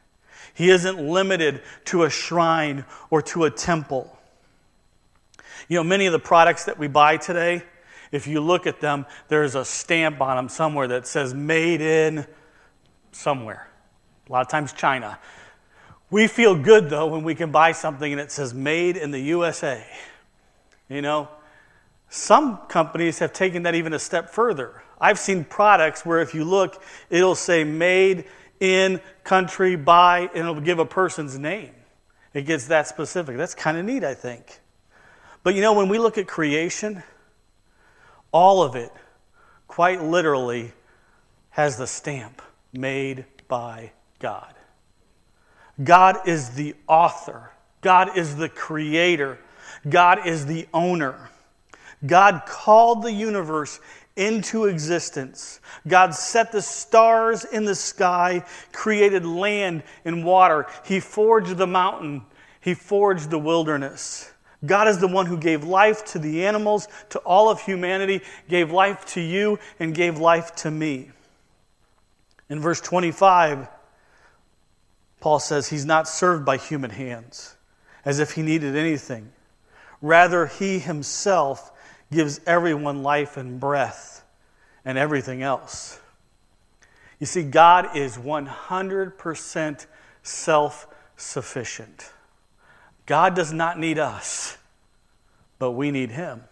He 0.55 0.71
isn't 0.71 0.99
limited 0.99 1.63
to 1.87 2.05
a 2.05 2.11
shrine 2.11 2.85
or 3.11 3.23
to 3.23 3.45
a 3.45 3.51
temple. 3.51 4.17
You 5.69 5.77
know, 5.77 5.85
many 5.85 6.07
of 6.07 6.13
the 6.13 6.19
products 6.19 6.65
that 6.65 6.79
we 6.79 6.89
buy 6.89 7.17
today, 7.17 7.63
if 8.11 8.27
you 8.27 8.41
look 8.41 8.67
at 8.67 8.81
them, 8.81 9.07
there's 9.29 9.55
a 9.55 9.65
stamp 9.65 10.21
on 10.21 10.37
them 10.37 10.49
somewhere 10.49 10.89
that 10.89 11.07
says 11.07 11.33
made 11.33 11.81
in 11.81 12.27
somewhere. 13.13 13.69
A 14.29 14.33
lot 14.33 14.43
of 14.43 14.49
times 14.49 14.73
China. 14.73 15.19
We 16.11 16.27
feel 16.27 16.55
good 16.55 16.91
though 16.91 17.07
when 17.07 17.25
we 17.25 17.35
can 17.35 17.51
buy 17.51 17.73
something 17.73 18.13
and 18.13 18.21
it 18.21 18.31
says 18.31 18.53
made 18.53 18.99
in 18.99 19.13
the 19.13 19.21
USA. 19.21 19.87
You 20.89 21.01
know, 21.01 21.29
some 22.11 22.59
companies 22.69 23.21
have 23.21 23.33
taken 23.33 23.63
that 23.63 23.75
even 23.75 23.95
a 23.95 23.99
step 23.99 24.29
further. 24.29 24.83
I've 25.01 25.19
seen 25.19 25.45
products 25.45 26.05
where 26.05 26.21
if 26.21 26.35
you 26.35 26.45
look, 26.45 26.83
it'll 27.09 27.35
say 27.35 27.65
made 27.65 28.27
in, 28.63 29.01
country, 29.25 29.75
by, 29.75 30.21
and 30.21 30.37
it'll 30.37 30.61
give 30.61 30.79
a 30.79 30.87
person's 30.87 31.37
name. 31.37 31.75
It 32.33 32.43
gets 32.43 32.69
that 32.69 32.87
specific. 32.87 33.37
That's 33.37 33.57
kind 33.57 33.77
of 33.77 33.85
neat, 33.85 34.05
I 34.05 34.15
think. 34.15 34.61
But 35.43 35.57
you 35.57 35.61
know, 35.61 35.73
when 35.73 35.89
we 35.89 35.99
look 35.99 36.17
at 36.17 36.29
creation, 36.29 37.03
all 38.31 38.63
of 38.63 38.77
it, 38.77 38.93
quite 39.67 40.01
literally, 40.01 40.73
has 41.51 41.77
the 41.77 41.89
stamp 41.89 42.41
made 42.73 43.25
by 43.49 43.91
God. 44.21 44.55
God 45.83 46.29
is 46.29 46.51
the 46.51 46.77
author, 46.87 47.51
God 47.81 48.17
is 48.17 48.37
the 48.37 48.49
creator, 48.49 49.41
God 49.89 50.25
is 50.25 50.47
the 50.47 50.69
owner. 50.73 51.31
God 52.05 52.43
called 52.47 53.03
the 53.03 53.13
universe 53.13 53.79
into 54.17 54.67
existence. 54.67 55.61
God 55.87 56.15
set 56.15 56.53
the 56.53 56.63
stars 56.63 57.45
in 57.45 57.65
the 57.65 57.75
sky, 57.75 58.45
created 58.73 59.25
land 59.25 59.83
and 60.05 60.25
water. 60.25 60.67
He 60.85 61.01
forged 61.01 61.57
the 61.57 61.67
mountain, 61.67 62.23
He 62.61 62.75
forged 62.75 63.31
the 63.31 63.39
wilderness. 63.39 64.31
God 64.65 64.87
is 64.87 64.99
the 64.99 65.09
one 65.09 65.27
who 65.27 65.39
gave 65.39 65.65
life 65.65 66.05
to 66.07 66.19
the 66.21 66.47
animals, 66.47 66.87
to 67.11 67.19
all 67.21 67.51
of 67.51 67.61
humanity, 67.61 68.21
gave 68.49 68.71
life 68.71 69.05
to 69.07 69.21
you, 69.21 69.59
and 69.81 69.95
gave 69.95 70.19
life 70.19 70.55
to 70.57 70.71
me. 70.71 71.11
In 72.49 72.61
verse 72.61 72.81
25, 72.81 73.67
Paul 75.21 75.41
says 75.41 75.69
he's 75.69 75.85
not 75.85 76.07
served 76.07 76.45
by 76.45 76.59
human 76.59 76.91
hands 76.91 77.57
as 78.05 78.19
if 78.19 78.33
he 78.33 78.43
needed 78.43 78.77
anything. 78.77 79.33
Rather, 80.01 80.47
he 80.47 80.79
himself 80.79 81.71
gives 82.13 82.41
everyone 82.47 83.03
life 83.03 83.37
and 83.37 83.59
breath 83.59 84.25
and 84.85 84.97
everything 84.99 85.43
else. 85.43 86.01
You 87.19 87.27
see, 87.27 87.43
God 87.43 87.97
is 87.97 88.17
100% 88.17 89.87
self 90.23 90.87
sufficient. 91.17 92.11
God 93.07 93.35
does 93.35 93.53
not 93.53 93.79
need 93.79 93.99
us, 93.99 94.59
but 95.59 95.73
we 95.73 95.91
need 95.91 96.11
Him. 96.11 96.43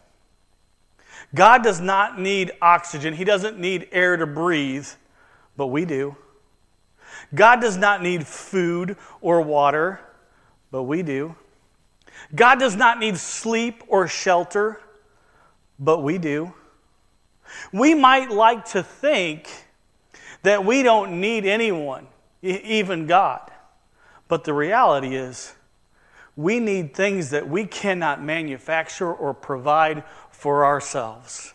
God 1.34 1.62
does 1.62 1.80
not 1.80 2.20
need 2.20 2.52
oxygen, 2.62 3.14
He 3.14 3.24
doesn't 3.24 3.58
need 3.58 3.88
air 3.92 4.16
to 4.16 4.26
breathe, 4.26 4.88
but 5.56 5.68
we 5.68 5.84
do. 5.84 6.16
God 7.34 7.60
does 7.60 7.76
not 7.76 8.02
need 8.02 8.26
food 8.26 8.96
or 9.20 9.40
water, 9.42 10.00
but 10.70 10.84
we 10.84 11.02
do. 11.02 11.34
God 12.34 12.58
does 12.58 12.76
not 12.76 12.98
need 12.98 13.16
sleep 13.16 13.82
or 13.88 14.06
shelter, 14.06 14.80
but 15.80 16.02
we 16.02 16.18
do. 16.18 16.52
We 17.72 17.94
might 17.94 18.30
like 18.30 18.66
to 18.66 18.82
think 18.82 19.48
that 20.42 20.64
we 20.64 20.82
don't 20.82 21.20
need 21.20 21.46
anyone, 21.46 22.06
even 22.42 23.06
God. 23.06 23.50
But 24.28 24.44
the 24.44 24.52
reality 24.52 25.16
is, 25.16 25.54
we 26.36 26.60
need 26.60 26.94
things 26.94 27.30
that 27.30 27.48
we 27.48 27.64
cannot 27.64 28.22
manufacture 28.22 29.12
or 29.12 29.34
provide 29.34 30.04
for 30.30 30.64
ourselves. 30.64 31.52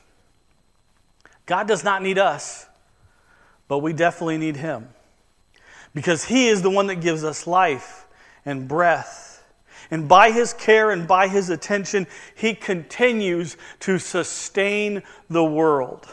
God 1.46 1.68
does 1.68 1.84
not 1.84 2.02
need 2.02 2.18
us, 2.18 2.68
but 3.68 3.80
we 3.80 3.94
definitely 3.94 4.38
need 4.38 4.58
Him. 4.58 4.90
Because 5.94 6.26
He 6.26 6.48
is 6.48 6.62
the 6.62 6.70
one 6.70 6.88
that 6.88 6.96
gives 6.96 7.24
us 7.24 7.48
life 7.48 8.08
and 8.46 8.68
breath 8.68 9.25
and 9.92 10.08
by 10.08 10.32
his 10.32 10.54
care 10.54 10.92
and 10.92 11.08
by 11.08 11.28
his 11.28 11.50
attention, 11.50 12.08
he 12.36 12.54
continues 12.54 13.58
to 13.82 14.00
sustain 14.00 15.04
the 15.30 15.44
world. 15.44 16.08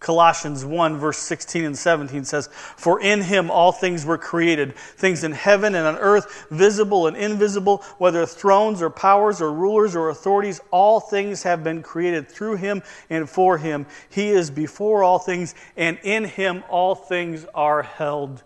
Colossians 0.00 0.64
1, 0.64 0.96
verse 0.98 1.18
16 1.18 1.64
and 1.64 1.76
17 1.76 2.24
says, 2.24 2.48
For 2.52 3.00
in 3.00 3.20
him 3.20 3.50
all 3.50 3.72
things 3.72 4.06
were 4.06 4.16
created, 4.16 4.76
things 4.76 5.24
in 5.24 5.32
heaven 5.32 5.74
and 5.74 5.86
on 5.88 5.96
earth, 5.96 6.46
visible 6.50 7.08
and 7.08 7.16
invisible, 7.16 7.82
whether 7.98 8.24
thrones 8.24 8.80
or 8.80 8.90
powers 8.90 9.42
or 9.42 9.52
rulers 9.52 9.96
or 9.96 10.10
authorities, 10.10 10.60
all 10.70 11.00
things 11.00 11.42
have 11.42 11.64
been 11.64 11.82
created 11.82 12.28
through 12.28 12.56
him 12.56 12.82
and 13.10 13.28
for 13.28 13.58
him. 13.58 13.86
He 14.08 14.28
is 14.28 14.52
before 14.52 15.02
all 15.02 15.18
things, 15.18 15.56
and 15.76 15.98
in 16.04 16.24
him 16.24 16.62
all 16.68 16.94
things 16.94 17.44
are 17.52 17.82
held 17.82 18.44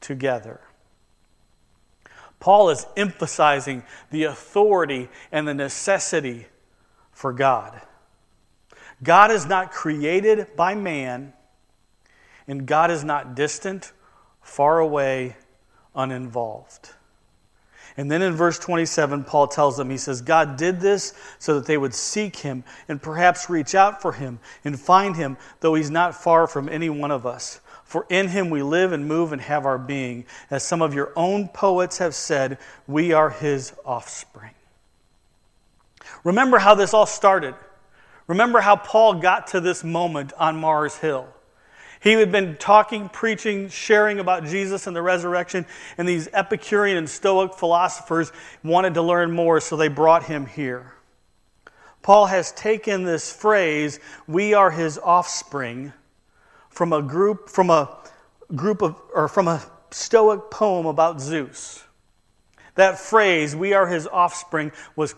together. 0.00 0.60
Paul 2.40 2.70
is 2.70 2.86
emphasizing 2.96 3.82
the 4.10 4.24
authority 4.24 5.08
and 5.32 5.48
the 5.48 5.54
necessity 5.54 6.46
for 7.12 7.32
God. 7.32 7.80
God 9.02 9.30
is 9.30 9.46
not 9.46 9.72
created 9.72 10.48
by 10.56 10.74
man, 10.74 11.32
And 12.46 12.66
God 12.66 12.90
is 12.90 13.04
not 13.04 13.34
distant, 13.34 13.92
far 14.42 14.78
away, 14.78 15.36
uninvolved. 15.94 16.90
And 17.96 18.10
then 18.10 18.22
in 18.22 18.34
verse 18.34 18.58
27, 18.58 19.24
Paul 19.24 19.46
tells 19.46 19.76
them, 19.76 19.88
he 19.88 19.96
says, 19.96 20.20
God 20.20 20.56
did 20.56 20.80
this 20.80 21.14
so 21.38 21.54
that 21.54 21.66
they 21.66 21.78
would 21.78 21.94
seek 21.94 22.36
him 22.36 22.64
and 22.88 23.00
perhaps 23.00 23.48
reach 23.48 23.74
out 23.74 24.02
for 24.02 24.12
him 24.12 24.40
and 24.64 24.78
find 24.78 25.14
him, 25.14 25.36
though 25.60 25.74
he's 25.74 25.90
not 25.90 26.14
far 26.14 26.46
from 26.46 26.68
any 26.68 26.90
one 26.90 27.12
of 27.12 27.24
us. 27.24 27.60
For 27.94 28.06
in 28.10 28.26
him 28.26 28.50
we 28.50 28.64
live 28.64 28.90
and 28.90 29.06
move 29.06 29.30
and 29.32 29.40
have 29.40 29.66
our 29.66 29.78
being. 29.78 30.24
As 30.50 30.64
some 30.64 30.82
of 30.82 30.94
your 30.94 31.12
own 31.14 31.46
poets 31.46 31.98
have 31.98 32.12
said, 32.12 32.58
we 32.88 33.12
are 33.12 33.30
his 33.30 33.72
offspring. 33.84 34.50
Remember 36.24 36.58
how 36.58 36.74
this 36.74 36.92
all 36.92 37.06
started. 37.06 37.54
Remember 38.26 38.60
how 38.60 38.74
Paul 38.74 39.20
got 39.20 39.46
to 39.46 39.60
this 39.60 39.84
moment 39.84 40.32
on 40.36 40.56
Mars 40.56 40.96
Hill. 40.96 41.28
He 42.00 42.14
had 42.14 42.32
been 42.32 42.56
talking, 42.56 43.08
preaching, 43.10 43.68
sharing 43.68 44.18
about 44.18 44.44
Jesus 44.44 44.88
and 44.88 44.96
the 44.96 45.00
resurrection, 45.00 45.64
and 45.96 46.08
these 46.08 46.26
Epicurean 46.32 46.96
and 46.96 47.08
Stoic 47.08 47.54
philosophers 47.54 48.32
wanted 48.64 48.94
to 48.94 49.02
learn 49.02 49.30
more, 49.30 49.60
so 49.60 49.76
they 49.76 49.86
brought 49.86 50.24
him 50.24 50.46
here. 50.46 50.94
Paul 52.02 52.26
has 52.26 52.50
taken 52.50 53.04
this 53.04 53.32
phrase, 53.32 54.00
we 54.26 54.52
are 54.52 54.72
his 54.72 54.98
offspring, 54.98 55.92
from 56.74 56.92
a 56.92 57.02
group, 57.02 57.48
from 57.48 57.70
a 57.70 57.96
group 58.54 58.82
of, 58.82 59.00
or 59.14 59.28
from 59.28 59.48
a 59.48 59.62
Stoic 59.90 60.50
poem 60.50 60.86
about 60.86 61.20
Zeus. 61.20 61.84
That 62.74 62.98
phrase, 62.98 63.54
we 63.54 63.72
are 63.72 63.86
his 63.86 64.06
offspring, 64.08 64.72
was 64.96 65.14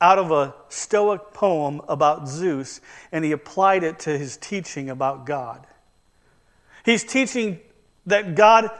out 0.00 0.18
of 0.18 0.30
a 0.30 0.54
Stoic 0.68 1.32
poem 1.32 1.80
about 1.88 2.28
Zeus, 2.28 2.80
and 3.10 3.24
he 3.24 3.32
applied 3.32 3.84
it 3.84 3.98
to 4.00 4.18
his 4.18 4.36
teaching 4.36 4.90
about 4.90 5.24
God. 5.24 5.66
He's 6.84 7.04
teaching 7.04 7.60
that 8.06 8.34
God 8.34 8.70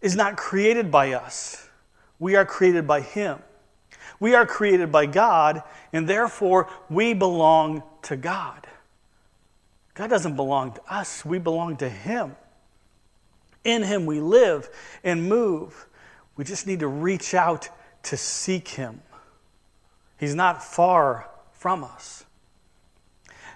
is 0.00 0.14
not 0.14 0.36
created 0.36 0.90
by 0.90 1.12
us, 1.12 1.68
we 2.18 2.36
are 2.36 2.44
created 2.44 2.86
by 2.86 3.00
Him. 3.00 3.38
We 4.20 4.34
are 4.34 4.46
created 4.46 4.90
by 4.90 5.06
God, 5.06 5.62
and 5.92 6.08
therefore 6.08 6.68
we 6.90 7.14
belong 7.14 7.82
to 8.02 8.16
God. 8.16 8.66
God 9.98 10.10
doesn't 10.10 10.36
belong 10.36 10.74
to 10.74 10.80
us, 10.88 11.24
we 11.24 11.40
belong 11.40 11.76
to 11.78 11.88
Him. 11.88 12.36
In 13.64 13.82
Him 13.82 14.06
we 14.06 14.20
live 14.20 14.70
and 15.02 15.28
move. 15.28 15.88
We 16.36 16.44
just 16.44 16.68
need 16.68 16.80
to 16.80 16.86
reach 16.86 17.34
out 17.34 17.68
to 18.04 18.16
seek 18.16 18.68
Him. 18.68 19.02
He's 20.16 20.36
not 20.36 20.62
far 20.62 21.28
from 21.50 21.82
us. 21.82 22.24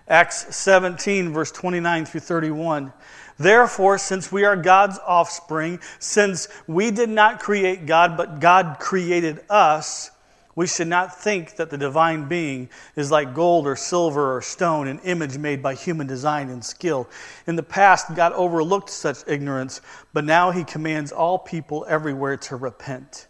Acts 0.08 0.56
17, 0.56 1.32
verse 1.32 1.52
29 1.52 2.06
through 2.06 2.20
31. 2.20 2.92
Therefore, 3.38 3.96
since 3.96 4.32
we 4.32 4.44
are 4.44 4.56
God's 4.56 4.98
offspring, 5.06 5.78
since 6.00 6.48
we 6.66 6.90
did 6.90 7.08
not 7.08 7.38
create 7.38 7.86
God, 7.86 8.16
but 8.16 8.40
God 8.40 8.78
created 8.80 9.44
us, 9.48 10.10
we 10.54 10.66
should 10.66 10.88
not 10.88 11.18
think 11.18 11.56
that 11.56 11.70
the 11.70 11.78
divine 11.78 12.28
being 12.28 12.68
is 12.94 13.10
like 13.10 13.34
gold 13.34 13.66
or 13.66 13.74
silver 13.74 14.36
or 14.36 14.42
stone, 14.42 14.86
an 14.86 14.98
image 15.00 15.38
made 15.38 15.62
by 15.62 15.74
human 15.74 16.06
design 16.06 16.50
and 16.50 16.62
skill. 16.62 17.08
In 17.46 17.56
the 17.56 17.62
past, 17.62 18.14
God 18.14 18.32
overlooked 18.32 18.90
such 18.90 19.18
ignorance, 19.26 19.80
but 20.12 20.24
now 20.24 20.50
he 20.50 20.64
commands 20.64 21.10
all 21.10 21.38
people 21.38 21.86
everywhere 21.88 22.36
to 22.36 22.56
repent. 22.56 23.28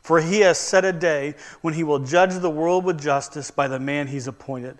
For 0.00 0.20
he 0.20 0.40
has 0.40 0.58
set 0.58 0.84
a 0.84 0.92
day 0.92 1.34
when 1.60 1.74
he 1.74 1.84
will 1.84 1.98
judge 2.00 2.34
the 2.34 2.50
world 2.50 2.84
with 2.84 3.00
justice 3.00 3.50
by 3.50 3.68
the 3.68 3.78
man 3.78 4.08
he's 4.08 4.26
appointed. 4.26 4.78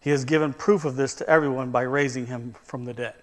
He 0.00 0.10
has 0.10 0.24
given 0.24 0.52
proof 0.52 0.84
of 0.84 0.96
this 0.96 1.14
to 1.16 1.28
everyone 1.28 1.70
by 1.70 1.82
raising 1.82 2.26
him 2.26 2.54
from 2.64 2.84
the 2.84 2.94
dead. 2.94 3.14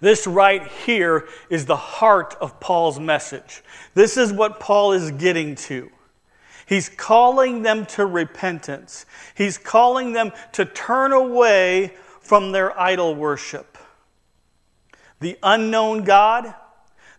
This 0.00 0.26
right 0.26 0.66
here 0.84 1.28
is 1.48 1.66
the 1.66 1.76
heart 1.76 2.34
of 2.40 2.58
Paul's 2.60 2.98
message. 2.98 3.62
This 3.94 4.16
is 4.16 4.32
what 4.32 4.58
Paul 4.58 4.92
is 4.92 5.12
getting 5.12 5.54
to. 5.54 5.90
He's 6.66 6.88
calling 6.88 7.62
them 7.62 7.86
to 7.86 8.06
repentance. 8.06 9.06
He's 9.34 9.58
calling 9.58 10.12
them 10.12 10.32
to 10.52 10.64
turn 10.64 11.12
away 11.12 11.92
from 12.20 12.52
their 12.52 12.78
idol 12.78 13.14
worship. 13.14 13.76
The 15.20 15.38
unknown 15.42 16.04
God, 16.04 16.54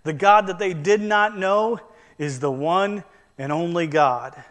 the 0.03 0.13
God 0.13 0.47
that 0.47 0.60
they 0.60 0.73
did 0.73 1.01
not 1.01 1.38
know, 1.38 1.79
is 2.17 2.39
the 2.39 2.51
one 2.51 3.03
and 3.38 3.51
only 3.51 3.88
God. 3.88 4.43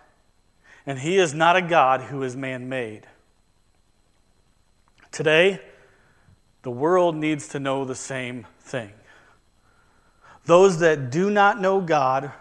And 0.87 0.99
He 0.99 1.19
is 1.19 1.35
not 1.35 1.57
a 1.57 1.63
God 1.63 2.03
who 2.03 2.23
is 2.23 2.37
man 2.37 2.69
made. 2.69 3.07
Today, 5.11 5.61
the 6.63 6.71
world 6.71 7.17
needs 7.17 7.49
to 7.49 7.61
know 7.61 7.85
the 7.85 7.95
same 7.95 8.47
thing. 8.61 8.93
Those 10.47 10.79
that 10.81 11.11
do 11.11 11.31
not 11.31 11.61
know 11.61 11.81
God, 11.81 12.33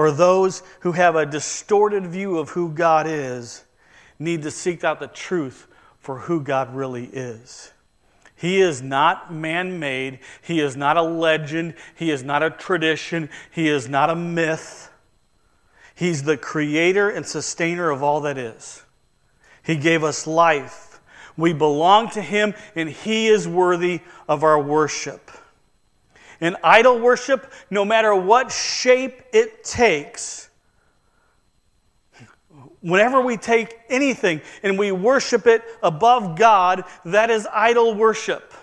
or 0.00 0.10
those 0.10 0.62
who 0.80 0.92
have 0.92 1.14
a 1.14 1.26
distorted 1.26 2.06
view 2.06 2.38
of 2.38 2.48
who 2.48 2.70
God 2.70 3.06
is, 3.06 3.66
need 4.18 4.40
to 4.40 4.50
seek 4.50 4.82
out 4.82 4.98
the 4.98 5.06
truth 5.06 5.66
for 5.98 6.20
who 6.20 6.40
God 6.40 6.74
really 6.74 7.04
is. 7.04 7.70
He 8.34 8.62
is 8.62 8.80
not 8.80 9.30
man 9.30 9.78
made. 9.78 10.20
He 10.40 10.58
is 10.58 10.74
not 10.74 10.96
a 10.96 11.02
legend. 11.02 11.74
He 11.94 12.10
is 12.10 12.22
not 12.22 12.42
a 12.42 12.48
tradition. 12.48 13.28
He 13.50 13.68
is 13.68 13.90
not 13.90 14.08
a 14.08 14.16
myth. 14.16 14.90
He's 15.94 16.22
the 16.22 16.38
creator 16.38 17.10
and 17.10 17.26
sustainer 17.26 17.90
of 17.90 18.02
all 18.02 18.22
that 18.22 18.38
is. 18.38 18.82
He 19.62 19.76
gave 19.76 20.02
us 20.02 20.26
life. 20.26 20.98
We 21.36 21.52
belong 21.52 22.08
to 22.12 22.22
Him, 22.22 22.54
and 22.74 22.88
He 22.88 23.26
is 23.26 23.46
worthy 23.46 24.00
of 24.26 24.44
our 24.44 24.62
worship. 24.62 25.30
And 26.40 26.56
idol 26.64 26.98
worship, 26.98 27.52
no 27.70 27.84
matter 27.84 28.14
what 28.14 28.50
shape 28.50 29.22
it 29.32 29.62
takes, 29.62 30.48
whenever 32.80 33.20
we 33.20 33.36
take 33.36 33.78
anything 33.88 34.40
and 34.62 34.78
we 34.78 34.90
worship 34.90 35.46
it 35.46 35.62
above 35.82 36.38
God, 36.38 36.84
that 37.04 37.30
is 37.30 37.46
idol 37.52 37.94
worship. 37.94 38.54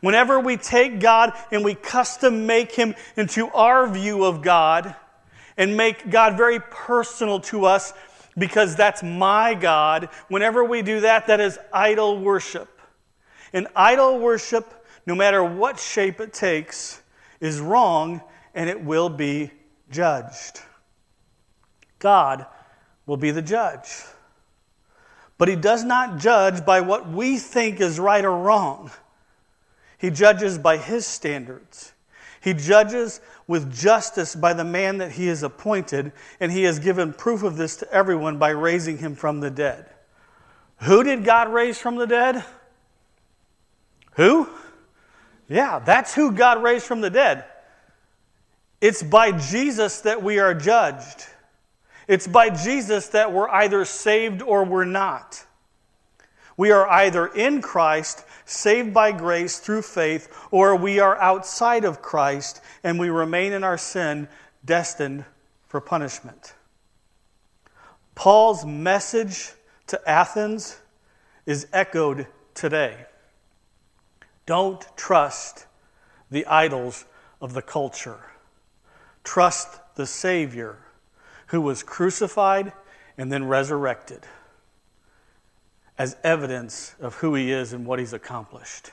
Whenever 0.00 0.40
we 0.40 0.56
take 0.56 0.98
God 0.98 1.32
and 1.52 1.64
we 1.64 1.74
custom 1.74 2.46
make 2.46 2.72
Him 2.72 2.94
into 3.16 3.48
our 3.48 3.86
view 3.88 4.24
of 4.24 4.42
God 4.42 4.96
and 5.56 5.76
make 5.76 6.10
God 6.10 6.36
very 6.36 6.58
personal 6.58 7.40
to 7.40 7.66
us, 7.66 7.92
because 8.38 8.76
that's 8.76 9.02
my 9.02 9.54
God. 9.54 10.08
Whenever 10.28 10.64
we 10.64 10.82
do 10.82 11.00
that, 11.00 11.26
that 11.26 11.40
is 11.40 11.58
idol 11.72 12.18
worship. 12.18 12.80
And 13.52 13.68
idol 13.76 14.18
worship, 14.18 14.86
no 15.06 15.14
matter 15.14 15.44
what 15.44 15.78
shape 15.78 16.20
it 16.20 16.32
takes, 16.32 17.02
is 17.40 17.60
wrong 17.60 18.20
and 18.54 18.68
it 18.68 18.82
will 18.82 19.08
be 19.08 19.50
judged. 19.90 20.60
God 21.98 22.46
will 23.06 23.16
be 23.16 23.30
the 23.30 23.42
judge. 23.42 23.88
But 25.38 25.48
He 25.48 25.56
does 25.56 25.84
not 25.84 26.18
judge 26.18 26.64
by 26.64 26.80
what 26.80 27.08
we 27.08 27.38
think 27.38 27.80
is 27.80 27.98
right 27.98 28.24
or 28.24 28.36
wrong, 28.36 28.90
He 29.98 30.10
judges 30.10 30.58
by 30.58 30.76
His 30.76 31.06
standards. 31.06 31.92
He 32.40 32.54
judges 32.54 33.20
with 33.46 33.72
justice 33.72 34.34
by 34.34 34.54
the 34.54 34.64
man 34.64 34.98
that 34.98 35.12
he 35.12 35.26
has 35.26 35.42
appointed, 35.42 36.12
and 36.40 36.50
he 36.50 36.62
has 36.62 36.78
given 36.78 37.12
proof 37.12 37.42
of 37.42 37.56
this 37.56 37.76
to 37.76 37.92
everyone 37.92 38.38
by 38.38 38.50
raising 38.50 38.98
him 38.98 39.14
from 39.14 39.40
the 39.40 39.50
dead. 39.50 39.86
Who 40.78 41.02
did 41.02 41.24
God 41.24 41.52
raise 41.52 41.78
from 41.78 41.96
the 41.96 42.06
dead? 42.06 42.42
Who? 44.12 44.48
Yeah, 45.50 45.80
that's 45.80 46.14
who 46.14 46.30
God 46.30 46.62
raised 46.62 46.86
from 46.86 47.00
the 47.00 47.10
dead. 47.10 47.44
It's 48.80 49.02
by 49.02 49.32
Jesus 49.32 50.02
that 50.02 50.22
we 50.22 50.38
are 50.38 50.54
judged. 50.54 51.26
It's 52.06 52.28
by 52.28 52.50
Jesus 52.50 53.08
that 53.08 53.32
we're 53.32 53.48
either 53.48 53.84
saved 53.84 54.42
or 54.42 54.64
we're 54.64 54.84
not. 54.84 55.44
We 56.56 56.70
are 56.70 56.88
either 56.88 57.26
in 57.26 57.62
Christ 57.62 58.24
saved 58.44 58.94
by 58.94 59.10
grace 59.10 59.58
through 59.58 59.82
faith, 59.82 60.28
or 60.50 60.76
we 60.76 61.00
are 61.00 61.20
outside 61.20 61.84
of 61.84 62.00
Christ 62.00 62.60
and 62.84 62.98
we 62.98 63.10
remain 63.10 63.52
in 63.52 63.64
our 63.64 63.78
sin, 63.78 64.28
destined 64.64 65.24
for 65.66 65.80
punishment. 65.80 66.54
Paul's 68.14 68.64
message 68.64 69.52
to 69.88 70.00
Athens 70.08 70.78
is 71.44 71.66
echoed 71.72 72.28
today. 72.54 73.06
Don't 74.50 74.84
trust 74.96 75.66
the 76.28 76.44
idols 76.46 77.04
of 77.40 77.54
the 77.54 77.62
culture. 77.62 78.18
Trust 79.22 79.78
the 79.94 80.06
Savior 80.06 80.76
who 81.46 81.60
was 81.60 81.84
crucified 81.84 82.72
and 83.16 83.30
then 83.30 83.44
resurrected 83.44 84.26
as 85.96 86.16
evidence 86.24 86.96
of 87.00 87.14
who 87.14 87.36
he 87.36 87.52
is 87.52 87.72
and 87.72 87.86
what 87.86 88.00
he's 88.00 88.12
accomplished. 88.12 88.90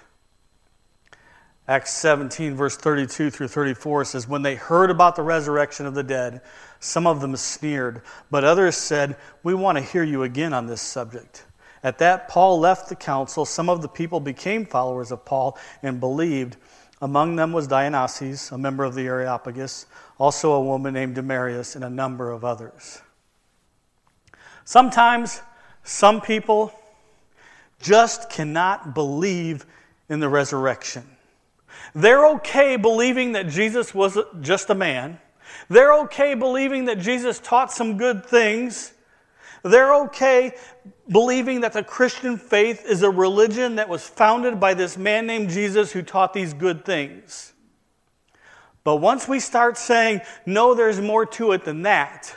Acts 1.67 1.91
17, 1.95 2.53
verse 2.53 2.77
32 2.77 3.31
through 3.31 3.47
34 3.47 4.05
says, 4.05 4.27
When 4.27 4.43
they 4.43 4.53
heard 4.53 4.91
about 4.91 5.15
the 5.15 5.23
resurrection 5.23 5.87
of 5.87 5.95
the 5.95 6.03
dead, 6.03 6.41
some 6.79 7.07
of 7.07 7.19
them 7.19 7.35
sneered, 7.35 8.03
but 8.29 8.43
others 8.43 8.77
said, 8.77 9.15
We 9.41 9.55
want 9.55 9.79
to 9.79 9.83
hear 9.83 10.03
you 10.03 10.21
again 10.21 10.53
on 10.53 10.67
this 10.67 10.83
subject. 10.83 11.46
At 11.83 11.99
that, 11.99 12.27
Paul 12.27 12.59
left 12.59 12.89
the 12.89 12.95
council. 12.95 13.45
Some 13.45 13.69
of 13.69 13.81
the 13.81 13.87
people 13.87 14.19
became 14.19 14.65
followers 14.65 15.11
of 15.11 15.25
Paul 15.25 15.57
and 15.83 15.99
believed, 15.99 16.57
Among 17.01 17.35
them 17.35 17.53
was 17.53 17.67
Dionysius, 17.67 18.51
a 18.51 18.57
member 18.57 18.83
of 18.83 18.95
the 18.95 19.05
Areopagus, 19.05 19.85
also 20.17 20.53
a 20.53 20.61
woman 20.61 20.95
named 20.95 21.15
Damaris, 21.15 21.75
and 21.75 21.83
a 21.83 21.89
number 21.89 22.31
of 22.31 22.43
others. 22.43 23.01
Sometimes 24.65 25.41
some 25.83 26.21
people 26.21 26.73
just 27.79 28.29
cannot 28.29 28.95
believe 28.95 29.65
in 30.09 30.19
the 30.19 30.27
resurrection. 30.27 31.03
They're 31.93 32.25
okay 32.35 32.75
believing 32.75 33.33
that 33.33 33.47
Jesus 33.47 33.93
was 33.93 34.17
just 34.41 34.69
a 34.69 34.75
man. 34.75 35.19
They're 35.69 35.93
okay 36.01 36.33
believing 36.33 36.85
that 36.85 36.99
Jesus 36.99 37.39
taught 37.39 37.71
some 37.71 37.97
good 37.97 38.25
things. 38.25 38.93
They're 39.63 39.93
okay 40.05 40.55
believing 41.09 41.61
that 41.61 41.73
the 41.73 41.83
Christian 41.83 42.37
faith 42.37 42.85
is 42.85 43.03
a 43.03 43.09
religion 43.09 43.75
that 43.75 43.89
was 43.89 44.07
founded 44.07 44.59
by 44.59 44.73
this 44.73 44.97
man 44.97 45.25
named 45.25 45.49
Jesus 45.49 45.91
who 45.91 46.01
taught 46.01 46.33
these 46.33 46.53
good 46.53 46.85
things. 46.85 47.53
But 48.83 48.97
once 48.97 49.27
we 49.27 49.39
start 49.39 49.77
saying, 49.77 50.21
no, 50.45 50.73
there's 50.73 50.99
more 50.99 51.25
to 51.25 51.51
it 51.51 51.65
than 51.65 51.81
that, 51.83 52.33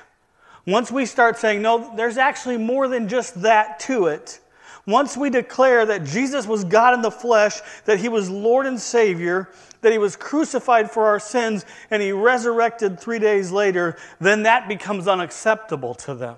once 0.67 0.91
we 0.91 1.07
start 1.07 1.39
saying, 1.39 1.63
no, 1.63 1.95
there's 1.97 2.19
actually 2.19 2.59
more 2.59 2.87
than 2.87 3.09
just 3.09 3.43
that 3.43 3.81
to 3.81 4.07
it, 4.07 4.41
once 4.87 5.17
we 5.17 5.31
declare 5.31 5.87
that 5.87 6.05
Jesus 6.05 6.47
was 6.47 6.65
God 6.65 6.95
in 6.95 7.03
the 7.03 7.11
flesh, 7.11 7.61
that 7.85 8.01
he 8.01 8.09
was 8.09 8.29
Lord 8.29 8.67
and 8.67 8.81
Savior, 8.81 9.49
that 9.83 9.93
he 9.93 9.99
was 9.99 10.17
crucified 10.17 10.91
for 10.91 11.07
our 11.07 11.21
sins, 11.21 11.65
and 11.91 12.03
he 12.03 12.13
resurrected 12.13 12.99
three 12.99 13.19
days 13.19 13.51
later, 13.51 13.97
then 14.21 14.43
that 14.43 14.69
becomes 14.69 15.07
unacceptable 15.07 15.95
to 15.95 16.15
them. 16.15 16.37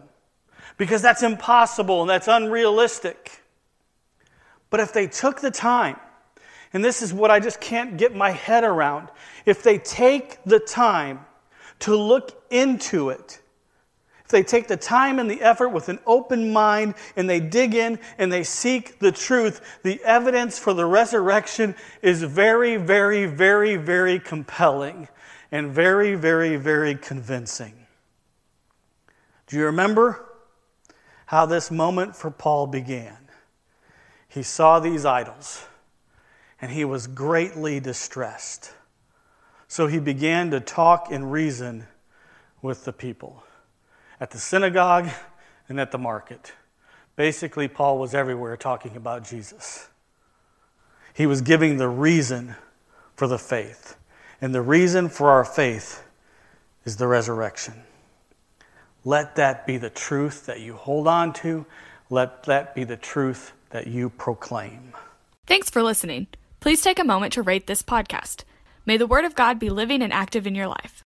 Because 0.77 1.03
that's 1.03 1.23
impossible 1.23 2.01
and 2.01 2.11
that's 2.11 2.29
unrealistic. 2.29 3.43
But 4.71 4.81
if 4.81 4.93
they 4.93 5.07
took 5.07 5.41
the 5.41 5.51
time, 5.51 5.97
and 6.73 6.85
this 6.85 7.03
is 7.03 7.13
what 7.13 7.31
I 7.31 7.41
just 7.41 7.61
can't 7.61 7.97
get 7.99 8.15
my 8.15 8.31
head 8.31 8.65
around, 8.65 9.09
if 9.45 9.63
they 9.63 9.79
take 9.79 10.43
the 10.45 10.59
time 10.59 11.21
to 11.81 11.95
look 11.95 12.43
into 12.51 13.11
it, 13.11 13.41
if 14.25 14.31
they 14.31 14.43
take 14.43 14.67
the 14.67 14.79
time 14.79 15.19
and 15.19 15.31
the 15.31 15.43
effort 15.43 15.69
with 15.69 15.91
an 15.91 15.99
open 16.07 16.55
mind 16.55 16.95
and 17.17 17.29
they 17.29 17.39
dig 17.39 17.75
in 17.75 17.99
and 18.17 18.33
they 18.33 18.45
seek 18.45 18.99
the 18.99 19.13
truth, 19.13 19.81
the 19.83 20.03
evidence 20.05 20.59
for 20.59 20.73
the 20.73 20.87
resurrection 20.87 21.75
is 22.01 22.23
very, 22.23 22.79
very, 22.79 23.27
very, 23.27 23.77
very 23.77 24.19
compelling 24.19 25.09
and 25.51 25.71
very, 25.71 26.15
very, 26.15 26.57
very 26.57 26.95
convincing. 26.95 27.75
Do 29.49 29.59
you 29.59 29.67
remember 29.67 30.32
how 31.33 31.47
this 31.47 31.69
moment 31.71 32.15
for 32.15 32.31
Paul 32.31 32.69
began? 32.69 33.17
He 34.29 34.45
saw 34.45 34.79
these 34.79 35.05
idols 35.05 35.67
and 36.61 36.71
he 36.71 36.85
was 36.85 37.09
greatly 37.09 37.81
distressed. 37.81 38.73
So 39.67 39.89
he 39.89 39.99
began 39.99 40.53
to 40.53 40.61
talk 40.61 41.09
and 41.11 41.33
reason 41.33 41.89
with 42.63 42.85
the 42.85 42.93
people 42.93 43.43
at 44.21 44.31
the 44.31 44.39
synagogue, 44.39 45.09
and 45.69 45.81
at 45.81 45.91
the 45.91 45.99
market. 45.99 46.53
Basically, 47.17 47.67
Paul 47.67 47.99
was 47.99 48.15
everywhere 48.15 48.57
talking 48.57 48.95
about 48.95 49.25
Jesus. 49.25 49.89
He 51.13 51.27
was 51.27 51.41
giving 51.41 51.77
the 51.77 51.89
reason 51.89 52.55
for 53.17 53.27
the 53.27 53.39
faith. 53.39 53.97
And 54.41 54.55
the 54.55 54.63
reason 54.63 55.09
for 55.09 55.31
our 55.31 55.45
faith 55.45 56.05
is 56.85 56.99
the 56.99 57.09
resurrection. 57.09 57.83
Let 59.05 59.37
that 59.37 59.67
be 59.67 59.79
the 59.79 59.91
truth 59.91 60.47
that 60.47 60.61
you 60.61 60.75
hold 60.75 61.09
on 61.09 61.33
to. 61.35 61.67
Let 62.09 62.45
that 62.45 62.75
be 62.75 62.85
the 62.85 62.97
truth 62.97 63.53
that 63.71 63.87
you 63.87 64.11
proclaim. 64.11 64.93
Thanks 65.47 65.71
for 65.71 65.83
listening. 65.83 66.29
Please 66.61 66.83
take 66.83 66.99
a 66.99 67.05
moment 67.05 67.33
to 67.33 67.43
rate 67.43 67.67
this 67.67 67.83
podcast. 67.83 68.45
May 68.87 68.97
the 68.97 69.07
Word 69.07 69.25
of 69.25 69.35
God 69.35 69.59
be 69.59 69.71
living 69.71 70.03
and 70.03 70.13
active 70.13 70.47
in 70.47 70.55
your 70.55 70.69
life. 70.69 71.03